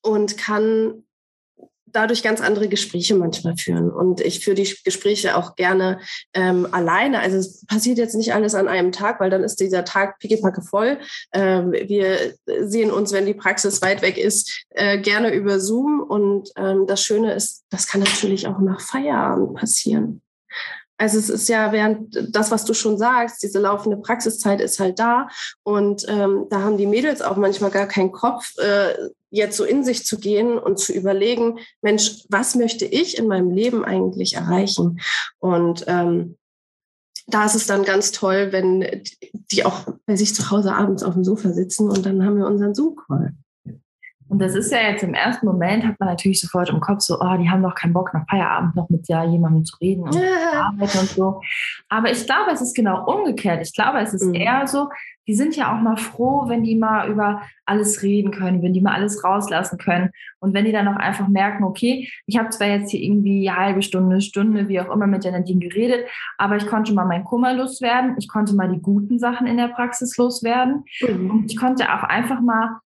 und 0.00 0.38
kann 0.38 1.04
dadurch 1.94 2.22
ganz 2.22 2.40
andere 2.40 2.68
Gespräche 2.68 3.14
manchmal 3.14 3.56
führen. 3.56 3.90
Und 3.90 4.20
ich 4.20 4.44
führe 4.44 4.56
die 4.56 4.74
Gespräche 4.84 5.36
auch 5.36 5.54
gerne 5.54 6.00
ähm, 6.34 6.66
alleine. 6.72 7.20
Also 7.20 7.38
es 7.38 7.64
passiert 7.66 7.98
jetzt 7.98 8.14
nicht 8.16 8.34
alles 8.34 8.54
an 8.54 8.68
einem 8.68 8.92
Tag, 8.92 9.20
weil 9.20 9.30
dann 9.30 9.44
ist 9.44 9.60
dieser 9.60 9.84
Tag 9.84 10.18
pickepacke 10.18 10.60
voll. 10.60 10.98
Ähm, 11.32 11.72
wir 11.72 12.34
sehen 12.62 12.90
uns, 12.90 13.12
wenn 13.12 13.26
die 13.26 13.34
Praxis 13.34 13.80
weit 13.80 14.02
weg 14.02 14.18
ist, 14.18 14.66
äh, 14.70 14.98
gerne 14.98 15.32
über 15.32 15.60
Zoom. 15.60 16.00
Und 16.00 16.50
ähm, 16.56 16.86
das 16.86 17.02
Schöne 17.02 17.32
ist, 17.32 17.64
das 17.70 17.86
kann 17.86 18.00
natürlich 18.00 18.46
auch 18.48 18.58
nach 18.58 18.80
Feierabend 18.80 19.54
passieren. 19.54 20.20
Also 20.96 21.18
es 21.18 21.28
ist 21.28 21.48
ja 21.48 21.72
während 21.72 22.34
das, 22.34 22.50
was 22.50 22.64
du 22.64 22.72
schon 22.72 22.98
sagst, 22.98 23.42
diese 23.42 23.58
laufende 23.58 23.96
Praxiszeit 23.96 24.60
ist 24.60 24.78
halt 24.78 24.98
da 24.98 25.28
und 25.64 26.06
ähm, 26.08 26.46
da 26.50 26.60
haben 26.60 26.78
die 26.78 26.86
Mädels 26.86 27.20
auch 27.20 27.36
manchmal 27.36 27.70
gar 27.70 27.86
keinen 27.86 28.12
Kopf, 28.12 28.56
äh, 28.58 28.94
jetzt 29.30 29.56
so 29.56 29.64
in 29.64 29.82
sich 29.82 30.06
zu 30.06 30.18
gehen 30.18 30.56
und 30.58 30.78
zu 30.78 30.92
überlegen, 30.92 31.58
Mensch, 31.82 32.24
was 32.28 32.54
möchte 32.54 32.84
ich 32.84 33.18
in 33.18 33.26
meinem 33.26 33.50
Leben 33.50 33.84
eigentlich 33.84 34.34
erreichen? 34.34 35.00
Und 35.40 35.84
ähm, 35.88 36.36
da 37.26 37.44
ist 37.44 37.56
es 37.56 37.66
dann 37.66 37.84
ganz 37.84 38.12
toll, 38.12 38.52
wenn 38.52 39.02
die 39.50 39.64
auch 39.64 39.86
bei 40.06 40.14
sich 40.14 40.34
zu 40.34 40.50
Hause 40.50 40.74
abends 40.74 41.02
auf 41.02 41.14
dem 41.14 41.24
Sofa 41.24 41.50
sitzen 41.52 41.90
und 41.90 42.06
dann 42.06 42.24
haben 42.24 42.36
wir 42.36 42.46
unseren 42.46 42.74
Zoom-Call. 42.74 43.34
Und 44.34 44.40
das 44.40 44.56
ist 44.56 44.72
ja 44.72 44.78
jetzt 44.78 45.04
im 45.04 45.14
ersten 45.14 45.46
Moment, 45.46 45.84
hat 45.84 46.00
man 46.00 46.08
natürlich 46.08 46.40
sofort 46.40 46.68
im 46.68 46.80
Kopf 46.80 47.02
so, 47.02 47.20
oh, 47.20 47.36
die 47.36 47.48
haben 47.48 47.62
doch 47.62 47.76
keinen 47.76 47.92
Bock, 47.92 48.12
nach 48.12 48.26
Feierabend 48.28 48.74
noch 48.74 48.90
mit 48.90 49.06
ja 49.06 49.22
jemandem 49.22 49.64
zu 49.64 49.76
reden 49.76 50.02
und 50.02 50.12
ja. 50.12 50.20
zu 50.20 50.56
arbeiten 50.56 50.98
und 50.98 51.08
so. 51.08 51.40
Aber 51.88 52.10
ich 52.10 52.26
glaube, 52.26 52.50
es 52.52 52.60
ist 52.60 52.74
genau 52.74 53.04
umgekehrt. 53.06 53.64
Ich 53.64 53.72
glaube, 53.72 54.00
es 54.00 54.12
ist 54.12 54.24
mhm. 54.26 54.34
eher 54.34 54.66
so, 54.66 54.88
die 55.28 55.36
sind 55.36 55.54
ja 55.54 55.72
auch 55.72 55.80
mal 55.80 55.96
froh, 55.96 56.48
wenn 56.48 56.64
die 56.64 56.74
mal 56.74 57.08
über 57.08 57.42
alles 57.64 58.02
reden 58.02 58.32
können, 58.32 58.60
wenn 58.60 58.72
die 58.72 58.80
mal 58.80 58.94
alles 58.94 59.22
rauslassen 59.22 59.78
können. 59.78 60.10
Und 60.40 60.52
wenn 60.52 60.64
die 60.64 60.72
dann 60.72 60.88
auch 60.88 60.96
einfach 60.96 61.28
merken, 61.28 61.62
okay, 61.62 62.10
ich 62.26 62.36
habe 62.36 62.50
zwar 62.50 62.66
jetzt 62.66 62.90
hier 62.90 63.02
irgendwie 63.02 63.48
eine 63.48 63.56
halbe 63.56 63.82
Stunde, 63.82 64.20
Stunde, 64.20 64.68
wie 64.68 64.80
auch 64.80 64.92
immer 64.92 65.06
mit 65.06 65.22
der 65.22 65.30
Nadine 65.30 65.60
geredet, 65.60 66.08
aber 66.38 66.56
ich 66.56 66.66
konnte 66.66 66.92
mal 66.92 67.06
meinen 67.06 67.22
Kummer 67.22 67.54
loswerden, 67.54 68.16
ich 68.18 68.26
konnte 68.26 68.56
mal 68.56 68.68
die 68.68 68.82
guten 68.82 69.20
Sachen 69.20 69.46
in 69.46 69.58
der 69.58 69.68
Praxis 69.68 70.16
loswerden 70.16 70.82
mhm. 71.00 71.30
und 71.30 71.52
ich 71.52 71.56
konnte 71.56 71.84
auch 71.84 72.02
einfach 72.02 72.40
mal 72.40 72.80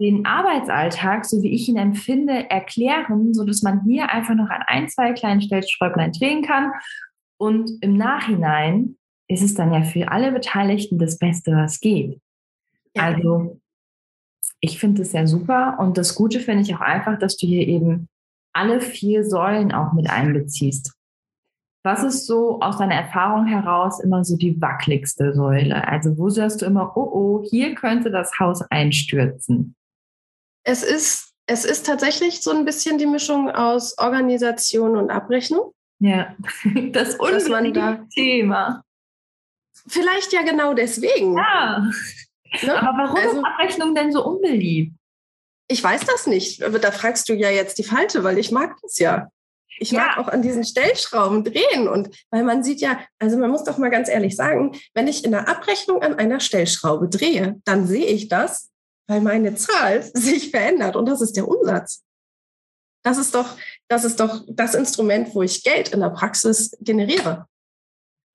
den 0.00 0.24
Arbeitsalltag, 0.24 1.26
so 1.26 1.42
wie 1.42 1.52
ich 1.52 1.68
ihn 1.68 1.76
empfinde, 1.76 2.48
erklären, 2.50 3.34
so 3.34 3.44
dass 3.44 3.62
man 3.62 3.82
hier 3.84 4.10
einfach 4.10 4.34
noch 4.34 4.48
an 4.48 4.62
ein, 4.66 4.88
zwei 4.88 5.12
kleinen 5.12 5.42
Stellschräublein 5.42 6.12
drehen 6.12 6.42
kann 6.42 6.72
und 7.40 7.70
im 7.80 7.96
Nachhinein 7.96 8.96
ist 9.28 9.42
es 9.42 9.54
dann 9.54 9.72
ja 9.72 9.82
für 9.82 10.10
alle 10.10 10.32
Beteiligten 10.32 10.98
das 10.98 11.18
Beste, 11.18 11.52
was 11.52 11.80
geht. 11.80 12.20
Ja. 12.94 13.04
Also 13.04 13.60
ich 14.60 14.78
finde 14.78 15.02
es 15.02 15.12
ja 15.12 15.26
super 15.26 15.78
und 15.78 15.96
das 15.96 16.14
Gute 16.14 16.40
finde 16.40 16.62
ich 16.62 16.74
auch 16.74 16.80
einfach, 16.80 17.18
dass 17.18 17.36
du 17.36 17.46
hier 17.46 17.66
eben 17.66 18.08
alle 18.52 18.80
vier 18.80 19.24
Säulen 19.24 19.72
auch 19.72 19.92
mit 19.92 20.10
einbeziehst. 20.10 20.94
Was 21.82 22.02
ist 22.02 22.26
so 22.26 22.60
aus 22.60 22.76
deiner 22.76 22.96
Erfahrung 22.96 23.46
heraus 23.46 24.00
immer 24.00 24.22
so 24.22 24.36
die 24.36 24.60
wackeligste 24.60 25.32
Säule? 25.32 25.88
Also 25.88 26.18
wo 26.18 26.28
sagst 26.28 26.60
du 26.60 26.66
immer, 26.66 26.94
oh 26.94 27.10
oh, 27.12 27.48
hier 27.48 27.74
könnte 27.74 28.10
das 28.10 28.38
Haus 28.38 28.60
einstürzen? 28.70 29.76
Es 30.70 30.84
ist, 30.84 31.32
es 31.46 31.64
ist 31.64 31.84
tatsächlich 31.84 32.42
so 32.42 32.52
ein 32.52 32.64
bisschen 32.64 32.96
die 32.96 33.06
Mischung 33.06 33.50
aus 33.50 33.98
Organisation 33.98 34.96
und 34.96 35.10
Abrechnung. 35.10 35.72
Ja, 35.98 36.36
das 36.92 37.16
unbedingte 37.16 38.06
Thema. 38.14 38.84
Vielleicht 39.88 40.32
ja 40.32 40.42
genau 40.42 40.74
deswegen. 40.74 41.36
Ja. 41.36 41.90
Ne? 42.62 42.76
Aber 42.76 43.04
warum 43.04 43.16
also, 43.16 43.36
ist 43.36 43.44
Abrechnung 43.44 43.94
denn 43.94 44.10
so 44.10 44.26
unbeliebt? 44.26 44.92
Ich 45.68 45.84
weiß 45.84 46.00
das 46.00 46.26
nicht. 46.26 46.64
Aber 46.64 46.80
da 46.80 46.90
fragst 46.90 47.28
du 47.28 47.32
ja 47.32 47.48
jetzt 47.48 47.78
die 47.78 47.84
Falsche, 47.84 48.24
weil 48.24 48.38
ich 48.38 48.50
mag 48.50 48.74
das 48.82 48.98
ja. 48.98 49.28
Ich 49.78 49.92
mag 49.92 50.16
ja. 50.16 50.18
auch 50.20 50.26
an 50.26 50.42
diesen 50.42 50.64
Stellschrauben 50.64 51.44
drehen 51.44 51.86
und 51.86 52.10
weil 52.32 52.42
man 52.42 52.64
sieht 52.64 52.80
ja, 52.80 52.98
also 53.20 53.36
man 53.36 53.52
muss 53.52 53.62
doch 53.62 53.78
mal 53.78 53.88
ganz 53.88 54.08
ehrlich 54.08 54.34
sagen, 54.34 54.76
wenn 54.94 55.06
ich 55.06 55.24
in 55.24 55.30
der 55.30 55.48
Abrechnung 55.48 56.02
an 56.02 56.16
einer 56.16 56.40
Stellschraube 56.40 57.08
drehe, 57.08 57.60
dann 57.64 57.86
sehe 57.86 58.06
ich 58.06 58.26
das, 58.26 58.69
weil 59.10 59.20
meine 59.20 59.56
Zahl 59.56 60.02
sich 60.14 60.50
verändert 60.50 60.94
und 60.94 61.06
das 61.06 61.20
ist 61.20 61.36
der 61.36 61.48
Umsatz. 61.48 62.04
Das 63.02 63.18
ist 63.18 63.34
doch, 63.34 63.56
das 63.88 64.04
ist 64.04 64.20
doch 64.20 64.44
das 64.48 64.74
Instrument, 64.74 65.34
wo 65.34 65.42
ich 65.42 65.64
Geld 65.64 65.88
in 65.88 66.00
der 66.00 66.10
Praxis 66.10 66.70
generiere. 66.80 67.46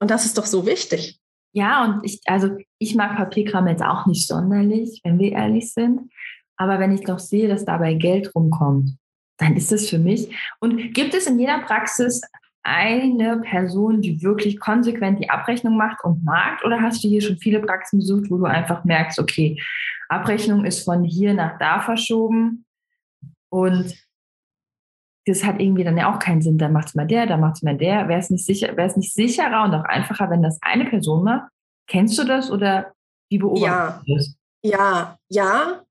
Und 0.01 0.12
das 0.12 0.25
ist 0.25 0.38
doch 0.38 0.46
so 0.46 0.65
wichtig. 0.65 1.20
Ja, 1.53 1.86
und 1.86 2.03
ich, 2.03 2.20
also 2.25 2.58
ich 2.79 2.96
mag 2.96 3.15
Papierkram 3.15 3.67
jetzt 3.67 3.84
auch 3.84 4.05
nicht 4.05 4.27
sonderlich, 4.27 5.00
wenn 5.05 5.17
wir 5.17 5.32
ehrlich 5.32 5.72
sind. 5.72 6.12
Aber 6.58 6.79
wenn 6.79 6.91
ich 6.91 7.01
doch 7.01 7.20
sehe, 7.20 7.48
dass 7.48 7.63
dabei 7.63 7.94
Geld 7.94 8.36
rumkommt, 8.36 8.98
dann 9.38 9.55
ist 9.55 9.72
das 9.72 9.88
für 9.88 10.00
mich. 10.00 10.36
Und 10.60 10.94
gibt 10.94 11.13
es 11.13 11.27
in 11.27 11.39
jeder 11.39 11.60
Praxis 11.60 12.22
eine 12.63 13.39
Person, 13.41 14.01
die 14.01 14.22
wirklich 14.24 14.60
konsequent 14.60 15.20
die 15.20 15.29
Abrechnung 15.29 15.77
macht 15.77 16.03
und 16.03 16.25
mag? 16.25 16.62
Oder 16.65 16.82
hast 16.82 17.03
du 17.03 17.08
hier 17.08 17.22
schon 17.22 17.38
viele 17.38 17.60
Praxen 17.60 18.00
besucht, 18.00 18.29
wo 18.29 18.38
du 18.38 18.46
einfach 18.46 18.84
merkst, 18.84 19.20
okay, 19.20 19.62
Abrechnung 20.10 20.66
ist 20.66 20.84
von 20.84 21.04
hier 21.04 21.34
nach 21.34 21.58
da 21.58 21.80
verschoben 21.80 22.66
und 23.50 23.96
das 25.26 25.44
hat 25.44 25.60
irgendwie 25.60 25.84
dann 25.84 25.98
ja 25.98 26.14
auch 26.14 26.20
keinen 26.20 26.42
Sinn. 26.42 26.58
Dann 26.58 26.72
macht 26.72 26.90
es 26.90 26.96
mal 26.96 27.08
der, 27.08 27.26
dann 27.26 27.40
macht 27.40 27.56
es 27.56 27.64
mal 27.64 27.78
der. 27.78 28.08
Wäre 28.08 28.20
es 28.20 28.30
nicht 28.30 28.46
sicher, 28.46 28.74
nicht 28.96 29.14
sicherer 29.14 29.64
und 29.64 29.74
auch 29.74 29.84
einfacher, 29.84 30.30
wenn 30.30 30.44
das 30.44 30.60
eine 30.62 30.86
Person 30.86 31.24
macht? 31.24 31.50
Kennst 31.88 32.18
du 32.18 32.24
das 32.24 32.52
oder 32.52 32.94
wie 33.30 33.40
beobachtest 33.40 33.66
ja. 33.66 34.04
du 34.06 34.16
das? 34.16 34.36
Ja, 34.64 35.18
ja. 35.30 35.82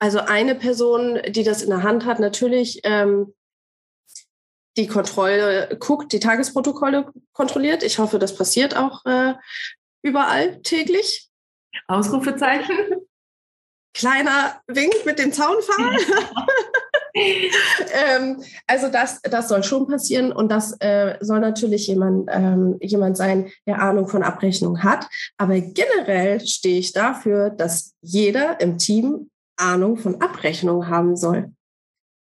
Also 0.00 0.18
eine 0.18 0.56
Person, 0.56 1.20
die 1.28 1.44
das 1.44 1.62
in 1.62 1.70
der 1.70 1.84
Hand 1.84 2.06
hat, 2.06 2.18
natürlich 2.18 2.80
ähm, 2.82 3.32
die 4.76 4.88
Kontrolle 4.88 5.76
guckt, 5.78 6.12
die 6.12 6.20
Tagesprotokolle 6.20 7.12
kontrolliert. 7.32 7.84
Ich 7.84 7.98
hoffe, 7.98 8.18
das 8.18 8.36
passiert 8.36 8.76
auch 8.76 9.04
äh, 9.04 9.34
überall 10.02 10.60
täglich. 10.62 11.28
Ausrufezeichen. 11.86 12.76
Kleiner 13.94 14.60
Wink 14.68 15.04
mit 15.04 15.18
dem 15.18 15.32
Zaunpfahl. 15.32 15.98
ähm, 17.14 18.42
also 18.66 18.88
das, 18.88 19.20
das 19.22 19.48
soll 19.48 19.62
schon 19.62 19.86
passieren 19.86 20.32
und 20.32 20.50
das 20.50 20.76
äh, 20.80 21.18
soll 21.20 21.40
natürlich 21.40 21.86
jemand, 21.86 22.28
ähm, 22.32 22.78
jemand 22.80 23.16
sein, 23.16 23.50
der 23.66 23.82
Ahnung 23.82 24.08
von 24.08 24.22
Abrechnung 24.22 24.82
hat. 24.82 25.06
Aber 25.36 25.60
generell 25.60 26.40
stehe 26.40 26.78
ich 26.78 26.92
dafür, 26.92 27.50
dass 27.50 27.94
jeder 28.00 28.60
im 28.60 28.78
Team 28.78 29.30
Ahnung 29.56 29.98
von 29.98 30.20
Abrechnung 30.20 30.88
haben 30.88 31.16
soll. 31.16 31.52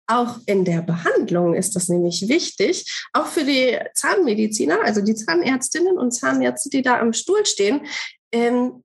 Auch 0.07 0.39
in 0.45 0.65
der 0.65 0.81
Behandlung 0.81 1.53
ist 1.53 1.75
das 1.75 1.87
nämlich 1.87 2.27
wichtig, 2.27 3.07
auch 3.13 3.27
für 3.27 3.45
die 3.45 3.79
Zahnmediziner, 3.93 4.81
also 4.83 5.01
die 5.01 5.15
Zahnärztinnen 5.15 5.97
und 5.97 6.11
Zahnärzte, 6.11 6.69
die 6.69 6.81
da 6.81 6.99
am 6.99 7.13
Stuhl 7.13 7.45
stehen, 7.45 7.85
ähm, 8.33 8.83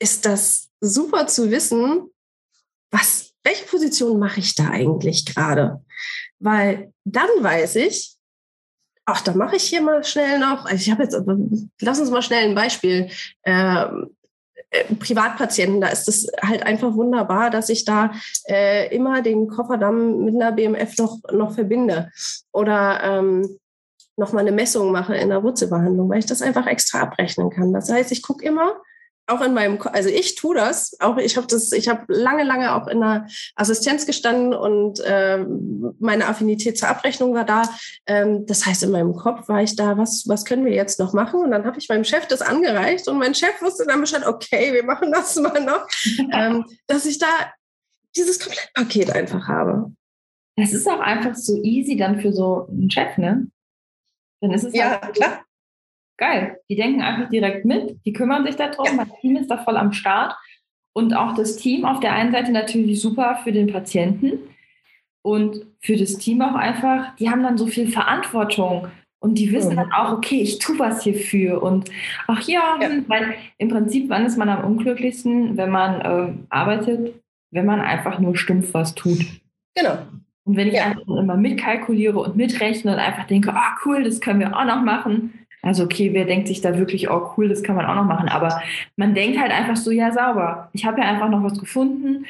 ist 0.00 0.26
das 0.26 0.68
super 0.80 1.28
zu 1.28 1.52
wissen, 1.52 2.10
was 2.94 3.34
welche 3.44 3.66
Position 3.66 4.18
mache 4.18 4.40
ich 4.40 4.54
da 4.54 4.70
eigentlich 4.70 5.26
gerade? 5.26 5.84
Weil 6.38 6.92
dann 7.04 7.28
weiß 7.40 7.76
ich, 7.76 8.16
ach, 9.04 9.20
da 9.20 9.34
mache 9.34 9.56
ich 9.56 9.64
hier 9.64 9.82
mal 9.82 10.02
schnell 10.02 10.38
noch, 10.38 10.64
also 10.64 10.76
ich 10.76 10.90
habe 10.90 11.02
jetzt, 11.02 11.16
lass 11.80 12.00
uns 12.00 12.10
mal 12.10 12.22
schnell 12.22 12.48
ein 12.48 12.54
Beispiel. 12.54 13.10
Ähm, 13.44 14.16
äh, 14.70 14.94
Privatpatienten, 14.94 15.80
da 15.80 15.88
ist 15.88 16.08
es 16.08 16.26
halt 16.42 16.62
einfach 16.64 16.94
wunderbar, 16.94 17.50
dass 17.50 17.68
ich 17.68 17.84
da 17.84 18.12
äh, 18.48 18.94
immer 18.94 19.20
den 19.20 19.46
Kofferdamm 19.46 20.24
mit 20.24 20.34
einer 20.34 20.52
BMF 20.52 20.96
noch, 20.96 21.18
noch 21.32 21.52
verbinde 21.52 22.10
oder 22.50 23.00
ähm, 23.02 23.58
nochmal 24.16 24.42
eine 24.42 24.52
Messung 24.52 24.90
mache 24.90 25.16
in 25.16 25.28
der 25.28 25.42
Wurzelbehandlung, 25.42 26.08
weil 26.08 26.20
ich 26.20 26.26
das 26.26 26.40
einfach 26.40 26.66
extra 26.66 27.00
abrechnen 27.00 27.50
kann. 27.50 27.72
Das 27.72 27.90
heißt, 27.90 28.10
ich 28.10 28.22
gucke 28.22 28.44
immer, 28.44 28.80
auch 29.26 29.40
in 29.40 29.54
meinem, 29.54 29.78
also 29.92 30.08
ich 30.08 30.34
tue 30.34 30.54
das, 30.54 30.96
auch 31.00 31.16
ich 31.16 31.36
habe 31.36 31.46
das, 31.46 31.72
ich 31.72 31.88
habe 31.88 32.04
lange, 32.08 32.44
lange 32.44 32.74
auch 32.74 32.86
in 32.88 33.00
der 33.00 33.26
Assistenz 33.56 34.06
gestanden 34.06 34.52
und 34.52 35.00
ähm, 35.04 35.94
meine 35.98 36.26
Affinität 36.26 36.76
zur 36.76 36.88
Abrechnung 36.88 37.34
war 37.34 37.44
da. 37.44 37.62
Ähm, 38.06 38.44
das 38.46 38.66
heißt, 38.66 38.82
in 38.82 38.90
meinem 38.90 39.14
Kopf 39.14 39.48
war 39.48 39.62
ich 39.62 39.76
da, 39.76 39.96
was, 39.96 40.24
was 40.26 40.44
können 40.44 40.64
wir 40.64 40.72
jetzt 40.72 40.98
noch 40.98 41.12
machen? 41.14 41.40
Und 41.40 41.50
dann 41.52 41.64
habe 41.64 41.78
ich 41.78 41.88
meinem 41.88 42.04
Chef 42.04 42.26
das 42.26 42.42
angereicht 42.42 43.08
und 43.08 43.18
mein 43.18 43.34
Chef 43.34 43.60
wusste 43.62 43.86
dann 43.86 44.00
Bescheid, 44.00 44.26
okay, 44.26 44.72
wir 44.74 44.84
machen 44.84 45.10
das 45.10 45.36
mal 45.40 45.60
noch, 45.60 45.86
ähm, 46.32 46.64
dass 46.86 47.06
ich 47.06 47.18
da 47.18 47.28
dieses 48.16 48.38
Komplettpaket 48.38 49.10
einfach 49.10 49.48
habe. 49.48 49.92
Das 50.56 50.72
ist 50.72 50.86
auch 50.86 51.00
einfach 51.00 51.34
so 51.34 51.60
easy 51.62 51.96
dann 51.96 52.20
für 52.20 52.32
so 52.32 52.68
einen 52.68 52.90
Chef, 52.90 53.16
ne? 53.18 53.48
Dann 54.40 54.52
ist 54.52 54.64
es 54.64 54.74
ja 54.74 55.00
halt 55.00 55.14
klar 55.14 55.43
geil. 56.16 56.58
Die 56.68 56.76
denken 56.76 57.02
einfach 57.02 57.30
direkt 57.30 57.64
mit, 57.64 57.98
die 58.04 58.12
kümmern 58.12 58.44
sich 58.44 58.56
darum, 58.56 58.86
ja. 58.86 58.92
mein 58.92 59.10
Team 59.20 59.36
ist 59.36 59.50
da 59.50 59.58
voll 59.58 59.76
am 59.76 59.92
Start. 59.92 60.34
Und 60.92 61.14
auch 61.14 61.34
das 61.34 61.56
Team 61.56 61.84
auf 61.84 62.00
der 62.00 62.12
einen 62.12 62.32
Seite 62.32 62.52
natürlich 62.52 63.00
super 63.00 63.40
für 63.42 63.50
den 63.50 63.72
Patienten 63.72 64.38
und 65.22 65.66
für 65.80 65.96
das 65.96 66.18
Team 66.18 66.40
auch 66.42 66.54
einfach, 66.54 67.16
die 67.16 67.30
haben 67.30 67.42
dann 67.42 67.58
so 67.58 67.66
viel 67.66 67.88
Verantwortung 67.88 68.88
und 69.18 69.36
die 69.38 69.50
wissen 69.52 69.72
mhm. 69.72 69.76
dann 69.76 69.92
auch, 69.92 70.12
okay, 70.12 70.40
ich 70.40 70.58
tue 70.58 70.78
was 70.78 71.02
hierfür 71.02 71.62
und 71.62 71.90
ach 72.26 72.46
ja, 72.46 72.78
ja, 72.80 72.90
weil 73.08 73.34
im 73.58 73.68
Prinzip, 73.68 74.10
wann 74.10 74.26
ist 74.26 74.36
man 74.36 74.50
am 74.50 74.64
unglücklichsten, 74.64 75.56
wenn 75.56 75.70
man 75.70 76.00
äh, 76.02 76.32
arbeitet, 76.50 77.14
wenn 77.50 77.66
man 77.66 77.80
einfach 77.80 78.18
nur 78.18 78.36
stumpf 78.36 78.74
was 78.74 78.94
tut. 78.94 79.24
Genau. 79.74 79.98
Und 80.44 80.56
wenn 80.56 80.68
ich 80.68 80.74
ja. 80.74 80.84
einfach 80.84 81.06
immer 81.06 81.36
mitkalkuliere 81.36 82.18
und 82.18 82.36
mitrechne 82.36 82.92
und 82.92 82.98
einfach 82.98 83.26
denke, 83.26 83.54
ah 83.54 83.72
oh, 83.72 83.80
cool, 83.86 84.04
das 84.04 84.20
können 84.20 84.40
wir 84.40 84.54
auch 84.54 84.64
noch 84.66 84.82
machen, 84.82 85.43
also 85.64 85.84
okay, 85.84 86.12
wer 86.12 86.24
denkt 86.24 86.48
sich 86.48 86.60
da 86.60 86.78
wirklich, 86.78 87.10
oh 87.10 87.30
cool, 87.36 87.48
das 87.48 87.62
kann 87.62 87.76
man 87.76 87.86
auch 87.86 87.94
noch 87.94 88.04
machen. 88.04 88.28
Aber 88.28 88.62
man 88.96 89.14
denkt 89.14 89.38
halt 89.38 89.52
einfach 89.52 89.76
so, 89.76 89.90
ja 89.90 90.12
sauber. 90.12 90.68
Ich 90.72 90.84
habe 90.84 91.00
ja 91.00 91.06
einfach 91.06 91.28
noch 91.28 91.42
was 91.42 91.58
gefunden. 91.58 92.26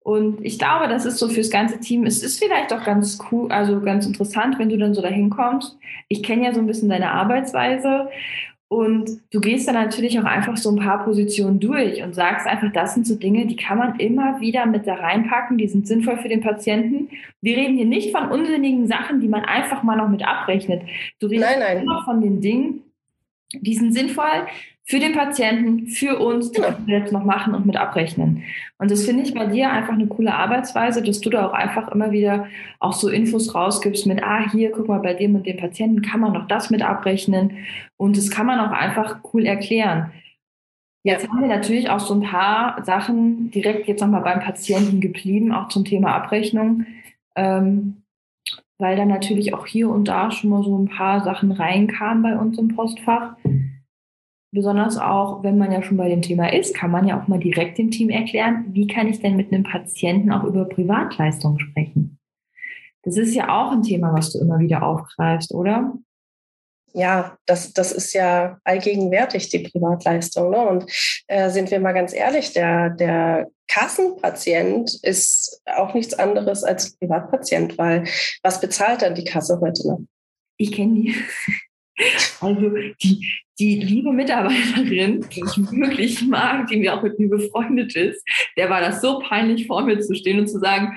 Und 0.00 0.44
ich 0.44 0.58
glaube, 0.58 0.88
das 0.88 1.04
ist 1.04 1.18
so 1.18 1.28
fürs 1.28 1.50
ganze 1.50 1.80
Team. 1.80 2.06
Es 2.06 2.22
ist 2.22 2.38
vielleicht 2.38 2.72
auch 2.72 2.84
ganz 2.84 3.18
cool, 3.30 3.52
also 3.52 3.80
ganz 3.80 4.06
interessant, 4.06 4.58
wenn 4.58 4.70
du 4.70 4.78
dann 4.78 4.94
so 4.94 5.02
dahin 5.02 5.28
kommst. 5.28 5.76
Ich 6.08 6.22
kenne 6.22 6.44
ja 6.44 6.54
so 6.54 6.60
ein 6.60 6.66
bisschen 6.66 6.88
deine 6.88 7.10
Arbeitsweise 7.12 8.08
und 8.68 9.22
du 9.32 9.40
gehst 9.40 9.66
dann 9.66 9.76
natürlich 9.76 10.20
auch 10.20 10.24
einfach 10.24 10.58
so 10.58 10.70
ein 10.70 10.76
paar 10.76 11.02
Positionen 11.02 11.58
durch 11.58 12.02
und 12.02 12.14
sagst 12.14 12.46
einfach, 12.46 12.70
das 12.70 12.92
sind 12.92 13.06
so 13.06 13.14
Dinge, 13.14 13.46
die 13.46 13.56
kann 13.56 13.78
man 13.78 13.98
immer 13.98 14.40
wieder 14.40 14.66
mit 14.66 14.86
da 14.86 14.94
reinpacken, 14.94 15.56
die 15.56 15.68
sind 15.68 15.86
sinnvoll 15.88 16.18
für 16.18 16.28
den 16.28 16.42
Patienten. 16.42 17.08
Wir 17.40 17.56
reden 17.56 17.76
hier 17.76 17.86
nicht 17.86 18.14
von 18.14 18.28
unsinnigen 18.28 18.86
Sachen, 18.86 19.20
die 19.20 19.28
man 19.28 19.44
einfach 19.46 19.82
mal 19.82 19.96
noch 19.96 20.10
mit 20.10 20.22
abrechnet. 20.22 20.82
Du 21.18 21.28
redest 21.28 21.50
nein, 21.50 21.60
nein. 21.60 21.82
immer 21.82 22.04
von 22.04 22.20
den 22.20 22.42
Dingen, 22.42 22.82
die 23.52 23.74
sind 23.74 23.92
sinnvoll, 23.92 24.46
für 24.84 24.98
den 24.98 25.12
Patienten, 25.12 25.86
für 25.86 26.18
uns, 26.18 26.50
die 26.50 26.62
wir 26.62 26.98
jetzt 26.98 27.12
noch 27.12 27.22
machen 27.22 27.54
und 27.54 27.66
mit 27.66 27.76
abrechnen. 27.76 28.42
Und 28.78 28.90
das 28.90 29.04
finde 29.04 29.22
ich 29.22 29.34
bei 29.34 29.44
dir 29.44 29.70
einfach 29.70 29.92
eine 29.92 30.06
coole 30.06 30.34
Arbeitsweise, 30.34 31.02
dass 31.02 31.20
du 31.20 31.28
da 31.28 31.46
auch 31.46 31.52
einfach 31.52 31.92
immer 31.92 32.10
wieder 32.10 32.46
auch 32.80 32.94
so 32.94 33.10
Infos 33.10 33.54
rausgibst 33.54 34.06
mit, 34.06 34.22
ah, 34.22 34.50
hier, 34.50 34.70
guck 34.70 34.88
mal, 34.88 35.00
bei 35.00 35.12
dem 35.12 35.34
und 35.34 35.46
dem 35.46 35.58
Patienten 35.58 36.00
kann 36.00 36.20
man 36.20 36.32
noch 36.32 36.48
das 36.48 36.70
mit 36.70 36.80
abrechnen. 36.80 37.58
Und 37.98 38.16
das 38.16 38.30
kann 38.30 38.46
man 38.46 38.60
auch 38.60 38.72
einfach 38.72 39.18
cool 39.34 39.44
erklären. 39.44 40.10
Jetzt 41.02 41.28
haben 41.28 41.42
wir 41.42 41.48
natürlich 41.48 41.90
auch 41.90 42.00
so 42.00 42.14
ein 42.14 42.22
paar 42.22 42.82
Sachen 42.84 43.50
direkt 43.50 43.88
jetzt 43.88 44.00
nochmal 44.00 44.22
beim 44.22 44.40
Patienten 44.40 45.00
geblieben, 45.00 45.52
auch 45.52 45.68
zum 45.68 45.84
Thema 45.84 46.14
Abrechnung, 46.14 46.86
ähm, 47.36 48.02
weil 48.78 48.96
da 48.96 49.04
natürlich 49.04 49.54
auch 49.54 49.66
hier 49.66 49.90
und 49.90 50.06
da 50.06 50.30
schon 50.30 50.50
mal 50.50 50.62
so 50.62 50.78
ein 50.78 50.88
paar 50.88 51.22
Sachen 51.22 51.52
reinkamen 51.52 52.22
bei 52.22 52.38
uns 52.38 52.58
im 52.58 52.68
Postfach. 52.68 53.36
Besonders 54.50 54.96
auch, 54.96 55.42
wenn 55.42 55.58
man 55.58 55.72
ja 55.72 55.82
schon 55.82 55.98
bei 55.98 56.08
dem 56.08 56.22
Thema 56.22 56.52
ist, 56.52 56.74
kann 56.74 56.90
man 56.90 57.06
ja 57.06 57.20
auch 57.20 57.28
mal 57.28 57.38
direkt 57.38 57.76
dem 57.76 57.90
Team 57.90 58.08
erklären, 58.08 58.66
wie 58.68 58.86
kann 58.86 59.08
ich 59.08 59.20
denn 59.20 59.36
mit 59.36 59.52
einem 59.52 59.64
Patienten 59.64 60.32
auch 60.32 60.44
über 60.44 60.64
Privatleistungen 60.64 61.58
sprechen. 61.58 62.18
Das 63.02 63.16
ist 63.16 63.34
ja 63.34 63.48
auch 63.48 63.72
ein 63.72 63.82
Thema, 63.82 64.12
was 64.14 64.32
du 64.32 64.38
immer 64.38 64.58
wieder 64.58 64.82
aufgreifst, 64.82 65.52
oder? 65.52 65.94
Ja, 66.92 67.36
das, 67.46 67.72
das 67.72 67.92
ist 67.92 68.12
ja 68.12 68.58
allgegenwärtig, 68.64 69.48
die 69.50 69.60
Privatleistung. 69.60 70.50
Ne? 70.50 70.58
Und 70.58 70.90
äh, 71.26 71.50
sind 71.50 71.70
wir 71.70 71.80
mal 71.80 71.92
ganz 71.92 72.12
ehrlich, 72.12 72.52
der, 72.52 72.90
der 72.90 73.48
Kassenpatient 73.68 74.98
ist 75.02 75.62
auch 75.66 75.94
nichts 75.94 76.14
anderes 76.14 76.64
als 76.64 76.96
Privatpatient, 76.96 77.78
weil 77.78 78.04
was 78.42 78.60
bezahlt 78.60 79.02
dann 79.02 79.14
die 79.14 79.24
Kasse 79.24 79.60
heute 79.60 79.86
noch? 79.86 80.00
Ich 80.56 80.72
kenne 80.72 80.94
die. 80.94 81.14
Also 82.40 82.70
die, 83.02 83.28
die 83.58 83.80
liebe 83.80 84.12
Mitarbeiterin, 84.12 85.26
die 85.32 85.40
ich 85.40 85.56
wirklich 85.72 86.22
mag, 86.22 86.68
die 86.68 86.76
mir 86.76 86.94
auch 86.94 87.02
mit 87.02 87.18
mir 87.18 87.28
befreundet 87.28 87.96
ist, 87.96 88.24
der 88.56 88.70
war 88.70 88.80
das 88.80 89.00
so 89.00 89.18
peinlich, 89.18 89.66
vor 89.66 89.82
mir 89.82 89.98
zu 89.98 90.14
stehen 90.14 90.38
und 90.38 90.46
zu 90.46 90.60
sagen, 90.60 90.96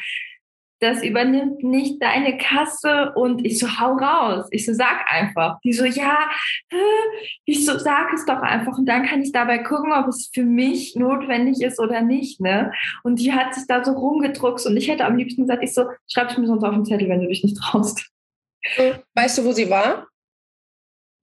das 0.81 1.03
übernimmt 1.03 1.63
nicht 1.63 2.01
deine 2.01 2.39
Kasse 2.39 3.13
und 3.15 3.45
ich 3.45 3.59
so, 3.59 3.79
hau 3.79 3.93
raus. 3.93 4.47
Ich 4.49 4.65
so, 4.65 4.73
sag 4.73 5.05
einfach. 5.11 5.59
Die 5.63 5.73
so, 5.73 5.85
ja, 5.85 6.17
ich 7.45 7.65
so, 7.65 7.77
sag 7.77 8.11
es 8.13 8.25
doch 8.25 8.41
einfach 8.41 8.77
und 8.77 8.87
dann 8.87 9.05
kann 9.05 9.21
ich 9.21 9.31
dabei 9.31 9.59
gucken, 9.59 9.93
ob 9.93 10.07
es 10.07 10.31
für 10.33 10.43
mich 10.43 10.95
notwendig 10.95 11.61
ist 11.61 11.79
oder 11.79 12.01
nicht, 12.01 12.41
ne? 12.41 12.73
Und 13.03 13.19
die 13.19 13.31
hat 13.31 13.53
sich 13.53 13.67
da 13.67 13.83
so 13.83 13.91
rumgedruckt 13.91 14.65
und 14.65 14.75
ich 14.75 14.89
hätte 14.89 15.05
am 15.05 15.17
liebsten 15.17 15.43
gesagt, 15.43 15.63
ich 15.63 15.73
so, 15.73 15.85
schreib 16.11 16.31
es 16.31 16.37
mir 16.37 16.47
sonst 16.47 16.63
auf 16.63 16.73
den 16.73 16.85
Zettel, 16.85 17.09
wenn 17.09 17.21
du 17.21 17.27
dich 17.27 17.43
nicht 17.43 17.57
traust. 17.57 18.09
Weißt 19.13 19.37
du, 19.37 19.45
wo 19.45 19.51
sie 19.51 19.69
war? 19.69 20.07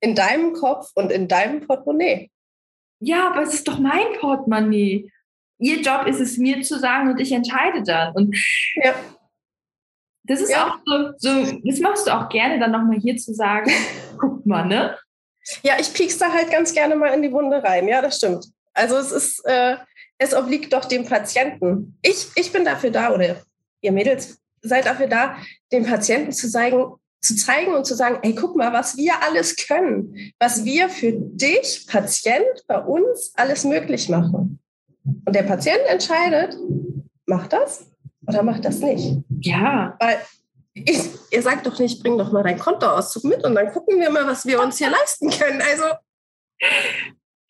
In 0.01 0.15
deinem 0.15 0.53
Kopf 0.53 0.93
und 0.95 1.11
in 1.11 1.27
deinem 1.27 1.67
Portemonnaie. 1.67 2.31
Ja, 3.01 3.29
aber 3.29 3.43
es 3.43 3.55
ist 3.55 3.67
doch 3.67 3.81
mein 3.81 4.13
Portemonnaie. 4.21 5.11
Ihr 5.59 5.81
Job 5.81 6.07
ist 6.07 6.21
es, 6.21 6.39
mir 6.39 6.63
zu 6.63 6.79
sagen 6.79 7.11
und 7.11 7.21
ich 7.21 7.33
entscheide 7.33 7.83
dann. 7.83 8.15
Und 8.15 8.37
ja. 8.77 8.95
Das 10.29 10.41
ist 10.43 10.51
ja. 10.51 10.69
auch 10.69 10.79
so, 10.85 11.13
so, 11.17 11.59
das 11.65 11.81
machst 11.81 12.07
du 12.07 12.15
auch 12.15 12.29
gerne, 12.29 12.61
dann 12.61 12.71
nochmal 12.71 12.99
hier 12.99 13.17
zu 13.17 13.35
sagen, 13.35 13.71
guck 14.19 14.45
mal, 14.47 14.65
ne? 14.65 14.97
Ja, 15.63 15.75
ich 15.81 15.93
piekst 15.93 16.21
da 16.21 16.31
halt 16.31 16.51
ganz 16.51 16.73
gerne 16.75 16.95
mal 16.95 17.15
in 17.15 17.23
die 17.23 17.33
Wunde 17.33 17.63
rein. 17.63 17.89
Ja, 17.89 18.03
das 18.03 18.19
stimmt. 18.19 18.47
Also 18.75 18.97
es 18.97 19.11
ist, 19.11 19.45
äh, 19.47 19.77
es 20.19 20.35
obliegt 20.35 20.73
doch 20.75 20.85
dem 20.85 21.07
Patienten. 21.07 21.99
Ich, 22.03 22.29
ich 22.35 22.53
bin 22.53 22.67
dafür 22.67 22.91
da, 22.91 23.13
oder 23.15 23.37
ihr 23.81 23.93
Mädels 23.93 24.39
seid 24.61 24.87
dafür 24.87 25.07
da, 25.07 25.37
dem 25.73 25.87
Patienten 25.87 26.33
zu 26.33 26.51
zeigen, 26.51 26.95
zu 27.23 27.35
zeigen 27.35 27.73
und 27.75 27.87
zu 27.87 27.95
sagen, 27.95 28.19
ey, 28.23 28.35
guck 28.35 28.57
mal, 28.57 28.73
was 28.73 28.97
wir 28.97 29.23
alles 29.23 29.57
können, 29.57 30.33
was 30.39 30.65
wir 30.65 30.91
für 30.91 31.13
dich, 31.13 31.87
Patient, 31.89 32.45
bei 32.67 32.79
uns 32.79 33.33
alles 33.37 33.65
möglich 33.65 34.09
machen. 34.09 34.59
Und 35.05 35.35
der 35.35 35.45
Patient 35.45 35.81
entscheidet, 35.89 36.57
macht 37.27 37.53
das 37.53 37.87
oder 38.29 38.43
macht 38.43 38.65
das 38.65 38.81
nicht. 38.81 39.17
Ja. 39.41 39.97
Weil 39.99 40.19
ich, 40.75 41.01
ihr 41.31 41.43
sagt 41.43 41.67
doch 41.67 41.79
nicht, 41.79 42.03
bring 42.03 42.19
doch 42.19 42.31
mal 42.31 42.43
dein 42.43 42.59
Kontoauszug 42.59 43.25
mit 43.25 43.45
und 43.45 43.55
dann 43.55 43.73
gucken 43.73 43.99
wir 43.99 44.11
mal, 44.11 44.27
was 44.27 44.47
wir 44.47 44.63
uns 44.63 44.79
hier 44.79 44.91
leisten 44.91 45.31
können. 45.31 45.61
Also. 45.61 45.85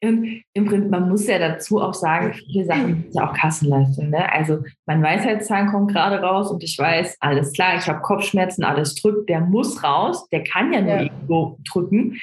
Im, 0.01 0.43
Im 0.53 0.67
Prinzip, 0.67 0.91
man 0.91 1.09
muss 1.09 1.27
ja 1.27 1.39
dazu 1.41 1.81
auch 1.81 1.95
sagen, 1.95 2.33
viele 2.33 2.65
Sachen 2.65 3.03
sind 3.03 3.15
ja 3.15 3.29
auch 3.29 3.35
Kassenleistung. 3.35 4.11
Ne? 4.11 4.33
Also 4.33 4.63
mein 4.87 5.03
Weisheitszahn 5.03 5.73
kommt 5.73 5.93
gerade 5.93 6.21
raus 6.21 6.53
und 6.53 6.63
ich 6.63 6.79
weiß, 6.79 7.17
alles 7.19 7.53
klar, 7.53 7.77
ich 7.77 7.89
habe 7.89 8.01
Kopfschmerzen, 8.01 8.63
alles 8.63 8.95
drückt, 8.95 9.29
der 9.29 9.41
muss 9.41 9.83
raus, 9.83 10.29
der 10.29 10.45
kann 10.45 10.73
ja 10.73 10.81
nur 10.81 10.95
ja. 10.95 11.03
irgendwo 11.03 11.59
drücken. 11.71 12.21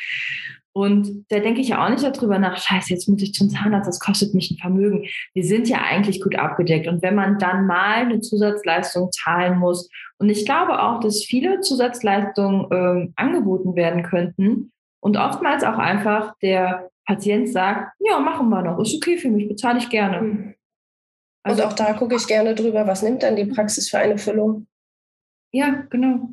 Und 0.78 1.26
da 1.30 1.40
denke 1.40 1.62
ich 1.62 1.70
ja 1.70 1.86
auch 1.86 1.90
nicht 1.90 2.04
darüber 2.04 2.38
nach, 2.38 2.58
scheiße, 2.58 2.94
jetzt 2.94 3.08
muss 3.08 3.22
ich 3.22 3.34
zum 3.34 3.50
Zahnarzt, 3.50 3.88
das 3.88 4.02
kostet 4.02 4.34
mich 4.34 4.52
ein 4.52 4.58
Vermögen. 4.58 5.08
Wir 5.34 5.46
sind 5.46 5.70
ja 5.70 5.78
eigentlich 5.78 6.22
gut 6.22 6.36
abgedeckt. 6.36 6.90
Und 6.90 7.02
wenn 7.02 7.16
man 7.16 7.40
dann 7.40 7.66
mal 7.66 8.02
eine 8.02 8.20
Zusatzleistung 8.20 9.10
zahlen 9.14 9.58
muss, 9.58 9.90
und 10.18 10.30
ich 10.30 10.46
glaube 10.46 10.84
auch, 10.84 11.00
dass 11.00 11.24
viele 11.24 11.62
Zusatzleistungen 11.62 12.68
ähm, 12.72 13.14
angeboten 13.16 13.78
werden 13.78 14.04
könnten 14.04 14.74
und 15.00 15.16
oftmals 15.16 15.64
auch 15.64 15.78
einfach 15.78 16.34
der 16.42 16.90
Patient 17.06 17.48
sagt, 17.48 17.94
ja, 18.00 18.20
machen 18.20 18.50
wir 18.50 18.62
noch, 18.62 18.78
ist 18.80 18.96
okay 18.96 19.18
für 19.18 19.30
mich, 19.30 19.48
bezahle 19.48 19.78
ich 19.78 19.90
gerne. 19.90 20.22
Mhm. 20.22 20.56
Also 21.44 21.64
und 21.64 21.70
auch 21.70 21.74
da 21.74 21.94
gucke 21.94 22.16
ich 22.16 22.28
gerne 22.28 22.54
drüber, 22.54 22.86
was 22.86 23.02
nimmt 23.02 23.24
dann 23.24 23.38
die 23.38 23.46
Praxis 23.46 23.90
für 23.90 24.00
eine 24.00 24.18
Füllung? 24.18 24.68
Ja, 25.54 25.86
genau. 25.90 26.32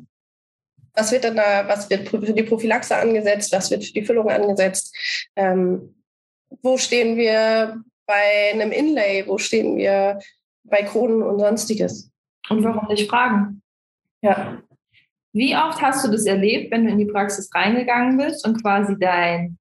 Was 0.95 1.11
wird 1.11 1.23
dann 1.23 1.35
da, 1.35 1.67
was 1.67 1.89
wird 1.89 2.09
für 2.09 2.33
die 2.33 2.43
Prophylaxe 2.43 2.95
angesetzt, 2.95 3.51
was 3.51 3.71
wird 3.71 3.83
für 3.83 3.93
die 3.93 4.05
Füllung 4.05 4.29
angesetzt? 4.29 4.95
Ähm, 5.35 5.95
wo 6.61 6.77
stehen 6.77 7.17
wir 7.17 7.83
bei 8.05 8.51
einem 8.53 8.71
Inlay? 8.71 9.23
Wo 9.25 9.37
stehen 9.37 9.77
wir 9.77 10.19
bei 10.63 10.83
Kronen 10.83 11.23
und 11.23 11.39
sonstiges? 11.39 12.11
Und 12.49 12.63
warum 12.63 12.87
nicht 12.87 13.09
fragen? 13.09 13.61
Ja. 14.21 14.61
Wie 15.33 15.55
oft 15.55 15.81
hast 15.81 16.05
du 16.05 16.11
das 16.11 16.25
erlebt, 16.25 16.71
wenn 16.71 16.85
du 16.85 16.91
in 16.91 16.99
die 16.99 17.05
Praxis 17.05 17.49
reingegangen 17.53 18.17
bist 18.17 18.45
und 18.45 18.61
quasi 18.61 18.95
dein, 18.99 19.57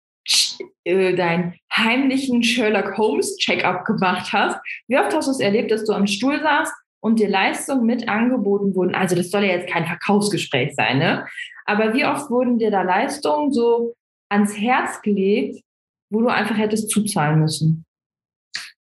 äh, 0.85 1.15
dein 1.15 1.55
heimlichen 1.75 2.43
Sherlock 2.43 2.99
Holmes 2.99 3.37
Check-up 3.39 3.87
gemacht 3.87 4.33
hast? 4.33 4.59
Wie 4.87 4.99
oft 4.99 5.15
hast 5.15 5.29
du 5.29 5.31
es 5.31 5.41
erlebt, 5.41 5.71
dass 5.71 5.85
du 5.85 5.95
am 5.95 6.07
Stuhl 6.07 6.41
saßt 6.41 6.73
und 7.03 7.19
dir 7.19 7.29
Leistungen 7.29 7.85
mit 7.85 8.09
angeboten 8.09 8.75
wurden, 8.75 8.95
also 8.95 9.17
das 9.17 9.31
soll 9.31 9.43
ja 9.43 9.57
jetzt 9.57 9.71
kein 9.71 9.87
Verkaufsgespräch 9.87 10.75
sein, 10.75 10.99
ne? 10.99 11.27
Aber 11.65 11.95
wie 11.95 12.07
oft 12.07 12.31
wurden 12.31 12.59
dir 12.59 12.71
da 12.71 12.83
Leistungen 12.83 13.53
so 13.53 13.95
ans 14.29 14.57
Herz 14.57 15.03
gelegt, 15.03 15.63
wo 16.11 16.21
du 16.21 16.29
einfach 16.29 16.57
hättest 16.57 16.91
zuzahlen 16.91 17.41
müssen? 17.41 17.85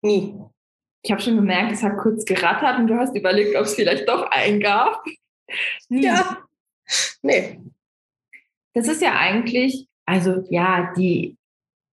Nie. 0.02 0.36
Ich 1.02 1.12
habe 1.12 1.21
schon 1.21 1.36
gemerkt, 1.36 1.71
es 1.71 1.84
hat 1.84 1.97
kurz 1.97 2.23
gerattert 2.23 2.80
und 2.80 2.88
du 2.88 2.95
hast 2.95 3.15
überlegt, 3.15 3.56
ob 3.56 3.63
es 3.63 3.76
vielleicht 3.76 4.08
doch 4.08 4.30
einen 4.30 4.60
gab. 4.60 5.04
Nie. 5.89 6.06
Ja. 6.06 6.38
Nee. 7.21 7.60
Das 8.73 8.88
ist 8.88 9.02
ja 9.02 9.17
eigentlich, 9.17 9.88
also 10.06 10.43
ja, 10.49 10.93
die, 10.95 11.36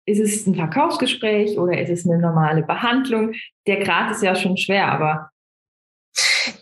ist 0.07 0.21
es 0.21 0.47
ein 0.47 0.55
Verkaufsgespräch 0.55 1.59
oder 1.59 1.79
ist 1.79 1.91
es 1.91 2.07
eine 2.07 2.19
normale 2.19 2.63
Behandlung? 2.63 3.35
Der 3.67 3.83
Grad 3.83 4.13
ist 4.13 4.23
ja 4.23 4.35
schon 4.35 4.57
schwer, 4.57 4.91
aber 4.91 5.31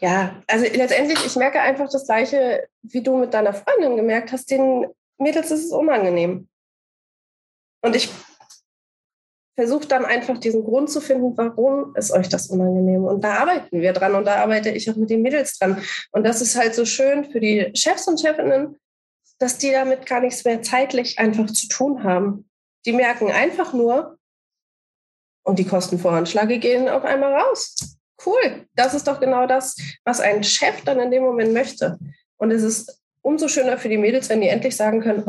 ja, 0.01 0.43
also 0.47 0.65
letztendlich, 0.65 1.25
ich 1.25 1.37
merke 1.37 1.61
einfach 1.61 1.89
das 1.91 2.07
Gleiche, 2.07 2.69
wie 2.83 3.03
du 3.03 3.17
mit 3.17 3.35
deiner 3.35 3.55
Freundin 3.55 3.97
gemerkt 3.97 4.33
hast, 4.33 4.51
den 4.51 4.87
Mädels 5.19 5.51
ist 5.51 5.67
es 5.67 5.73
unangenehm. 5.73 6.49
Und 7.83 7.97
ich 7.97 8.09
versuche 9.57 9.87
dann 9.87 10.05
einfach 10.05 10.39
diesen 10.39 10.65
Grund 10.65 10.91
zu 10.91 11.01
finden, 11.01 11.37
warum 11.37 11.95
ist 11.97 12.11
euch 12.11 12.29
das 12.29 12.49
unangenehm. 12.49 13.05
Und 13.05 13.23
da 13.23 13.35
arbeiten 13.39 13.81
wir 13.81 13.93
dran 13.93 14.15
und 14.15 14.25
da 14.25 14.37
arbeite 14.37 14.71
ich 14.71 14.91
auch 14.91 14.97
mit 14.97 15.11
den 15.11 15.23
Mädels 15.23 15.59
dran. 15.59 15.83
Und 16.13 16.25
das 16.25 16.41
ist 16.41 16.57
halt 16.57 16.75
so 16.75 16.85
schön 16.85 17.25
für 17.31 17.41
die 17.41 17.71
Chefs 17.75 18.09
und 18.09 18.21
Chefinnen, 18.21 18.81
dass 19.39 19.59
die 19.59 19.71
damit 19.71 20.07
gar 20.07 20.21
nichts 20.21 20.45
mehr 20.45 20.63
zeitlich 20.63 21.19
einfach 21.19 21.47
zu 21.47 21.69
tun 21.69 22.03
haben. 22.03 22.49
Die 22.87 22.93
merken 22.93 23.31
einfach 23.31 23.73
nur, 23.73 24.19
und 25.47 25.59
die 25.59 25.67
Kostenvoranschläge 25.67 26.59
gehen 26.59 26.89
auf 26.89 27.05
einmal 27.05 27.35
raus 27.35 27.77
cool, 28.27 28.67
das 28.75 28.95
ist 28.95 29.07
doch 29.07 29.21
genau 29.21 29.47
das, 29.47 29.77
was 30.05 30.21
ein 30.21 30.45
Chef 30.45 30.83
dann 30.85 31.01
in 31.01 31.11
dem 31.11 31.23
Moment 31.23 31.53
möchte. 31.53 31.99
Und 32.37 32.51
es 32.51 32.63
ist 32.63 33.01
umso 33.23 33.49
schöner 33.49 33.79
für 33.79 33.89
die 33.89 33.99
Mädels, 33.99 34.29
wenn 34.29 34.41
die 34.41 34.49
endlich 34.49 34.77
sagen 34.77 35.01
können, 35.01 35.25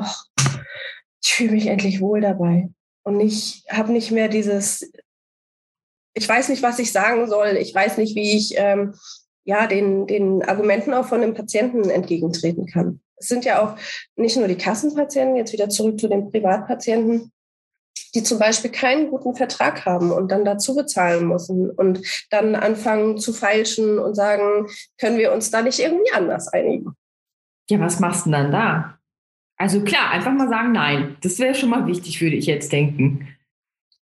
ich 1.23 1.33
fühle 1.33 1.51
mich 1.51 1.67
endlich 1.67 2.01
wohl 2.01 2.21
dabei. 2.21 2.69
Und 3.03 3.19
ich 3.19 3.63
habe 3.69 3.91
nicht 3.91 4.11
mehr 4.11 4.27
dieses, 4.27 4.91
ich 6.13 6.27
weiß 6.27 6.49
nicht, 6.49 6.63
was 6.63 6.79
ich 6.79 6.91
sagen 6.91 7.27
soll, 7.27 7.57
ich 7.57 7.73
weiß 7.73 7.97
nicht, 7.97 8.15
wie 8.15 8.35
ich 8.35 8.55
ähm, 8.57 8.95
ja, 9.43 9.67
den, 9.67 10.07
den 10.07 10.43
Argumenten 10.43 10.93
auch 10.93 11.05
von 11.05 11.21
dem 11.21 11.33
Patienten 11.33 11.89
entgegentreten 11.89 12.65
kann. 12.65 12.99
Es 13.17 13.27
sind 13.27 13.45
ja 13.45 13.61
auch 13.61 13.77
nicht 14.15 14.35
nur 14.35 14.47
die 14.47 14.57
Kassenpatienten, 14.57 15.37
jetzt 15.37 15.53
wieder 15.53 15.69
zurück 15.69 15.99
zu 15.99 16.07
den 16.07 16.31
Privatpatienten, 16.31 17.31
die 18.13 18.23
zum 18.23 18.39
Beispiel 18.39 18.71
keinen 18.71 19.09
guten 19.09 19.35
Vertrag 19.35 19.85
haben 19.85 20.11
und 20.11 20.31
dann 20.31 20.45
dazu 20.45 20.75
bezahlen 20.75 21.27
müssen 21.27 21.69
und 21.69 22.01
dann 22.29 22.55
anfangen 22.55 23.17
zu 23.17 23.33
feilschen 23.33 23.99
und 23.99 24.15
sagen, 24.15 24.67
können 24.99 25.17
wir 25.17 25.33
uns 25.33 25.51
da 25.51 25.61
nicht 25.61 25.79
irgendwie 25.79 26.13
anders 26.13 26.47
einigen? 26.47 26.95
Ja, 27.69 27.79
was 27.79 27.99
machst 27.99 28.25
du 28.25 28.31
denn 28.31 28.43
dann 28.43 28.51
da? 28.51 28.99
Also 29.57 29.81
klar, 29.81 30.11
einfach 30.11 30.31
mal 30.31 30.49
sagen, 30.49 30.71
nein. 30.71 31.17
Das 31.21 31.39
wäre 31.39 31.55
schon 31.55 31.69
mal 31.69 31.87
wichtig, 31.87 32.21
würde 32.21 32.35
ich 32.35 32.45
jetzt 32.45 32.71
denken. 32.71 33.27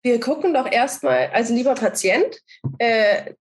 Wir 0.03 0.19
gucken 0.19 0.53
doch 0.53 0.71
erstmal, 0.71 1.29
also 1.33 1.55
lieber 1.55 1.75
Patient, 1.75 2.41
äh, 2.79 3.35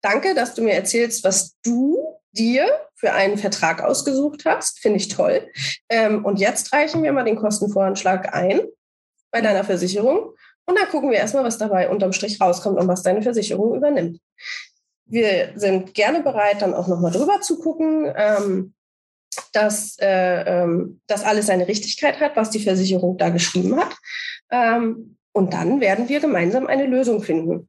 danke, 0.00 0.34
dass 0.34 0.54
du 0.54 0.62
mir 0.62 0.72
erzählst, 0.72 1.24
was 1.24 1.56
du 1.62 2.16
dir 2.32 2.66
für 2.94 3.12
einen 3.12 3.36
Vertrag 3.36 3.82
ausgesucht 3.82 4.44
hast. 4.44 4.80
Finde 4.80 4.98
ich 4.98 5.08
toll. 5.08 5.50
Ähm, 5.88 6.24
und 6.24 6.38
jetzt 6.38 6.72
reichen 6.72 7.02
wir 7.02 7.12
mal 7.12 7.24
den 7.24 7.36
Kostenvoranschlag 7.36 8.34
ein 8.34 8.60
bei 9.34 9.40
deiner 9.40 9.64
Versicherung 9.64 10.32
Und 10.64 10.78
dann 10.78 10.88
gucken 10.88 11.10
wir 11.10 11.18
erstmal, 11.18 11.42
was 11.42 11.58
dabei 11.58 11.90
unterm 11.90 12.12
Strich 12.12 12.40
rauskommt 12.40 12.78
und 12.78 12.86
was 12.86 13.02
deine 13.02 13.20
Versicherung 13.20 13.74
übernimmt. 13.74 14.20
Wir 15.06 15.50
sind 15.56 15.92
gerne 15.92 16.22
bereit, 16.22 16.62
dann 16.62 16.72
auch 16.72 16.86
nochmal 16.86 17.10
drüber 17.10 17.40
zu 17.40 17.58
gucken, 17.58 18.10
ähm, 18.16 18.74
dass 19.52 19.98
äh, 20.00 20.62
ähm, 20.62 21.00
das 21.08 21.24
alles 21.24 21.46
seine 21.46 21.66
Richtigkeit 21.66 22.20
hat, 22.20 22.36
was 22.36 22.50
die 22.50 22.60
Versicherung 22.60 23.18
da 23.18 23.28
geschrieben 23.30 23.76
hat. 23.76 23.96
Ähm, 24.50 25.18
und 25.32 25.52
dann 25.52 25.80
werden 25.80 26.08
wir 26.08 26.20
gemeinsam 26.20 26.68
eine 26.68 26.86
Lösung 26.86 27.20
finden. 27.20 27.68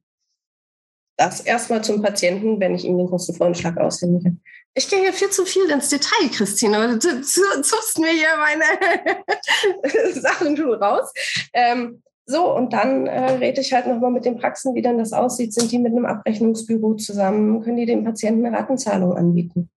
Das 1.16 1.40
erstmal 1.40 1.82
zum 1.82 2.02
Patienten, 2.02 2.60
wenn 2.60 2.74
ich 2.74 2.84
ihm 2.84 2.98
den 2.98 3.08
Kostenvoranschlag 3.08 3.78
aushändige. 3.78 4.36
Ich 4.74 4.88
gehe 4.90 5.00
hier 5.00 5.14
viel 5.14 5.30
zu 5.30 5.46
viel 5.46 5.70
ins 5.70 5.88
Detail, 5.88 6.28
Christine. 6.30 6.98
Du 6.98 7.22
zupfst 7.22 7.98
mir 7.98 8.10
hier 8.10 8.28
meine 8.38 10.12
Sachen 10.20 10.56
schon 10.56 10.74
raus. 10.74 11.10
Ähm, 11.54 12.02
so, 12.26 12.54
und 12.54 12.72
dann 12.72 13.06
äh, 13.06 13.32
rede 13.32 13.60
ich 13.62 13.72
halt 13.72 13.86
nochmal 13.86 14.10
mit 14.10 14.24
den 14.24 14.36
Praxen, 14.36 14.74
wie 14.74 14.82
dann 14.82 14.98
das 14.98 15.12
aussieht. 15.12 15.54
Sind 15.54 15.72
die 15.72 15.78
mit 15.78 15.92
einem 15.92 16.04
Abrechnungsbüro 16.04 16.94
zusammen? 16.94 17.62
Können 17.62 17.78
die 17.78 17.86
dem 17.86 18.04
Patienten 18.04 18.44
eine 18.44 18.58
Ratenzahlung 18.58 19.16
anbieten? 19.16 19.70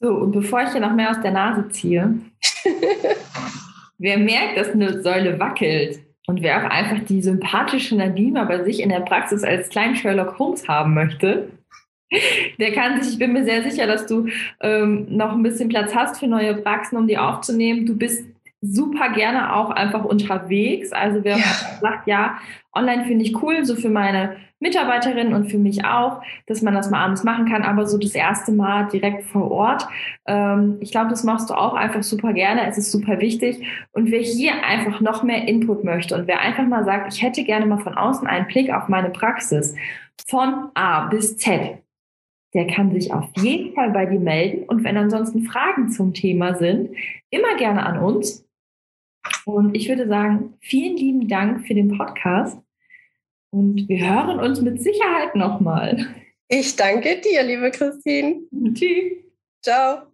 So, 0.00 0.08
und 0.08 0.32
bevor 0.32 0.62
ich 0.62 0.72
hier 0.72 0.80
noch 0.80 0.94
mehr 0.94 1.10
aus 1.10 1.20
der 1.22 1.32
Nase 1.32 1.68
ziehe, 1.68 2.18
wer 3.98 4.18
merkt, 4.18 4.56
dass 4.56 4.70
eine 4.70 5.02
Säule 5.02 5.38
wackelt 5.38 6.00
und 6.26 6.42
wer 6.42 6.58
auch 6.58 6.70
einfach 6.70 7.04
die 7.06 7.22
sympathische 7.22 7.96
Nadima 7.96 8.44
bei 8.44 8.62
sich 8.64 8.80
in 8.80 8.90
der 8.90 9.00
Praxis 9.00 9.42
als 9.42 9.68
kleinen 9.68 9.96
Sherlock 9.96 10.38
Holmes 10.38 10.68
haben 10.68 10.94
möchte, 10.94 11.50
der 12.58 12.72
kann 12.72 13.00
sich, 13.00 13.14
ich 13.14 13.18
bin 13.18 13.32
mir 13.32 13.44
sehr 13.44 13.62
sicher, 13.62 13.86
dass 13.86 14.06
du 14.06 14.28
ähm, 14.60 15.06
noch 15.08 15.32
ein 15.32 15.42
bisschen 15.42 15.68
Platz 15.68 15.94
hast 15.94 16.18
für 16.18 16.26
neue 16.26 16.54
Praxen, 16.54 16.96
um 16.96 17.06
die 17.06 17.18
aufzunehmen. 17.18 17.86
Du 17.86 17.96
bist 17.96 18.26
super 18.60 19.10
gerne 19.10 19.56
auch 19.56 19.70
einfach 19.70 20.04
unterwegs. 20.04 20.92
Also 20.92 21.24
wer 21.24 21.38
ja. 21.38 21.44
sagt, 21.80 22.06
ja, 22.06 22.38
online 22.74 23.04
finde 23.04 23.24
ich 23.24 23.42
cool, 23.42 23.64
so 23.64 23.74
für 23.74 23.88
meine 23.88 24.36
Mitarbeiterinnen 24.60 25.32
und 25.32 25.50
für 25.50 25.56
mich 25.56 25.84
auch, 25.86 26.20
dass 26.46 26.60
man 26.60 26.74
das 26.74 26.90
mal 26.90 27.02
abends 27.02 27.24
machen 27.24 27.46
kann, 27.46 27.62
aber 27.62 27.86
so 27.86 27.96
das 27.96 28.14
erste 28.14 28.52
Mal 28.52 28.88
direkt 28.88 29.24
vor 29.24 29.50
Ort. 29.50 29.88
Ähm, 30.26 30.76
ich 30.80 30.90
glaube, 30.90 31.08
das 31.08 31.24
machst 31.24 31.48
du 31.48 31.54
auch 31.54 31.72
einfach 31.72 32.02
super 32.02 32.34
gerne. 32.34 32.66
Es 32.66 32.76
ist 32.76 32.92
super 32.92 33.20
wichtig. 33.20 33.66
Und 33.92 34.10
wer 34.10 34.20
hier 34.20 34.52
einfach 34.62 35.00
noch 35.00 35.22
mehr 35.22 35.48
Input 35.48 35.82
möchte 35.82 36.14
und 36.14 36.28
wer 36.28 36.40
einfach 36.40 36.66
mal 36.66 36.84
sagt, 36.84 37.14
ich 37.14 37.22
hätte 37.22 37.42
gerne 37.44 37.64
mal 37.64 37.78
von 37.78 37.96
außen 37.96 38.26
einen 38.26 38.46
Blick 38.46 38.70
auf 38.70 38.88
meine 38.88 39.08
Praxis 39.08 39.74
von 40.28 40.68
A 40.74 41.06
bis 41.06 41.38
Z, 41.38 41.78
der 42.52 42.66
kann 42.66 42.92
sich 42.92 43.12
auf 43.12 43.30
jeden 43.36 43.74
Fall 43.74 43.90
bei 43.90 44.04
dir 44.04 44.20
melden. 44.20 44.64
Und 44.64 44.84
wenn 44.84 44.98
ansonsten 44.98 45.44
Fragen 45.44 45.88
zum 45.88 46.12
Thema 46.12 46.54
sind, 46.56 46.90
immer 47.30 47.56
gerne 47.56 47.86
an 47.86 47.98
uns. 47.98 48.44
Und 49.44 49.74
ich 49.74 49.88
würde 49.88 50.06
sagen, 50.08 50.54
vielen 50.60 50.96
lieben 50.96 51.28
Dank 51.28 51.66
für 51.66 51.74
den 51.74 51.96
Podcast. 51.96 52.58
Und 53.50 53.88
wir 53.88 53.98
hören 53.98 54.38
uns 54.38 54.60
mit 54.60 54.82
Sicherheit 54.82 55.34
nochmal. 55.34 56.06
Ich 56.48 56.76
danke 56.76 57.20
dir, 57.20 57.42
liebe 57.42 57.70
Christine. 57.70 58.40
Tschüss. 58.74 59.24
Ciao. 59.62 60.09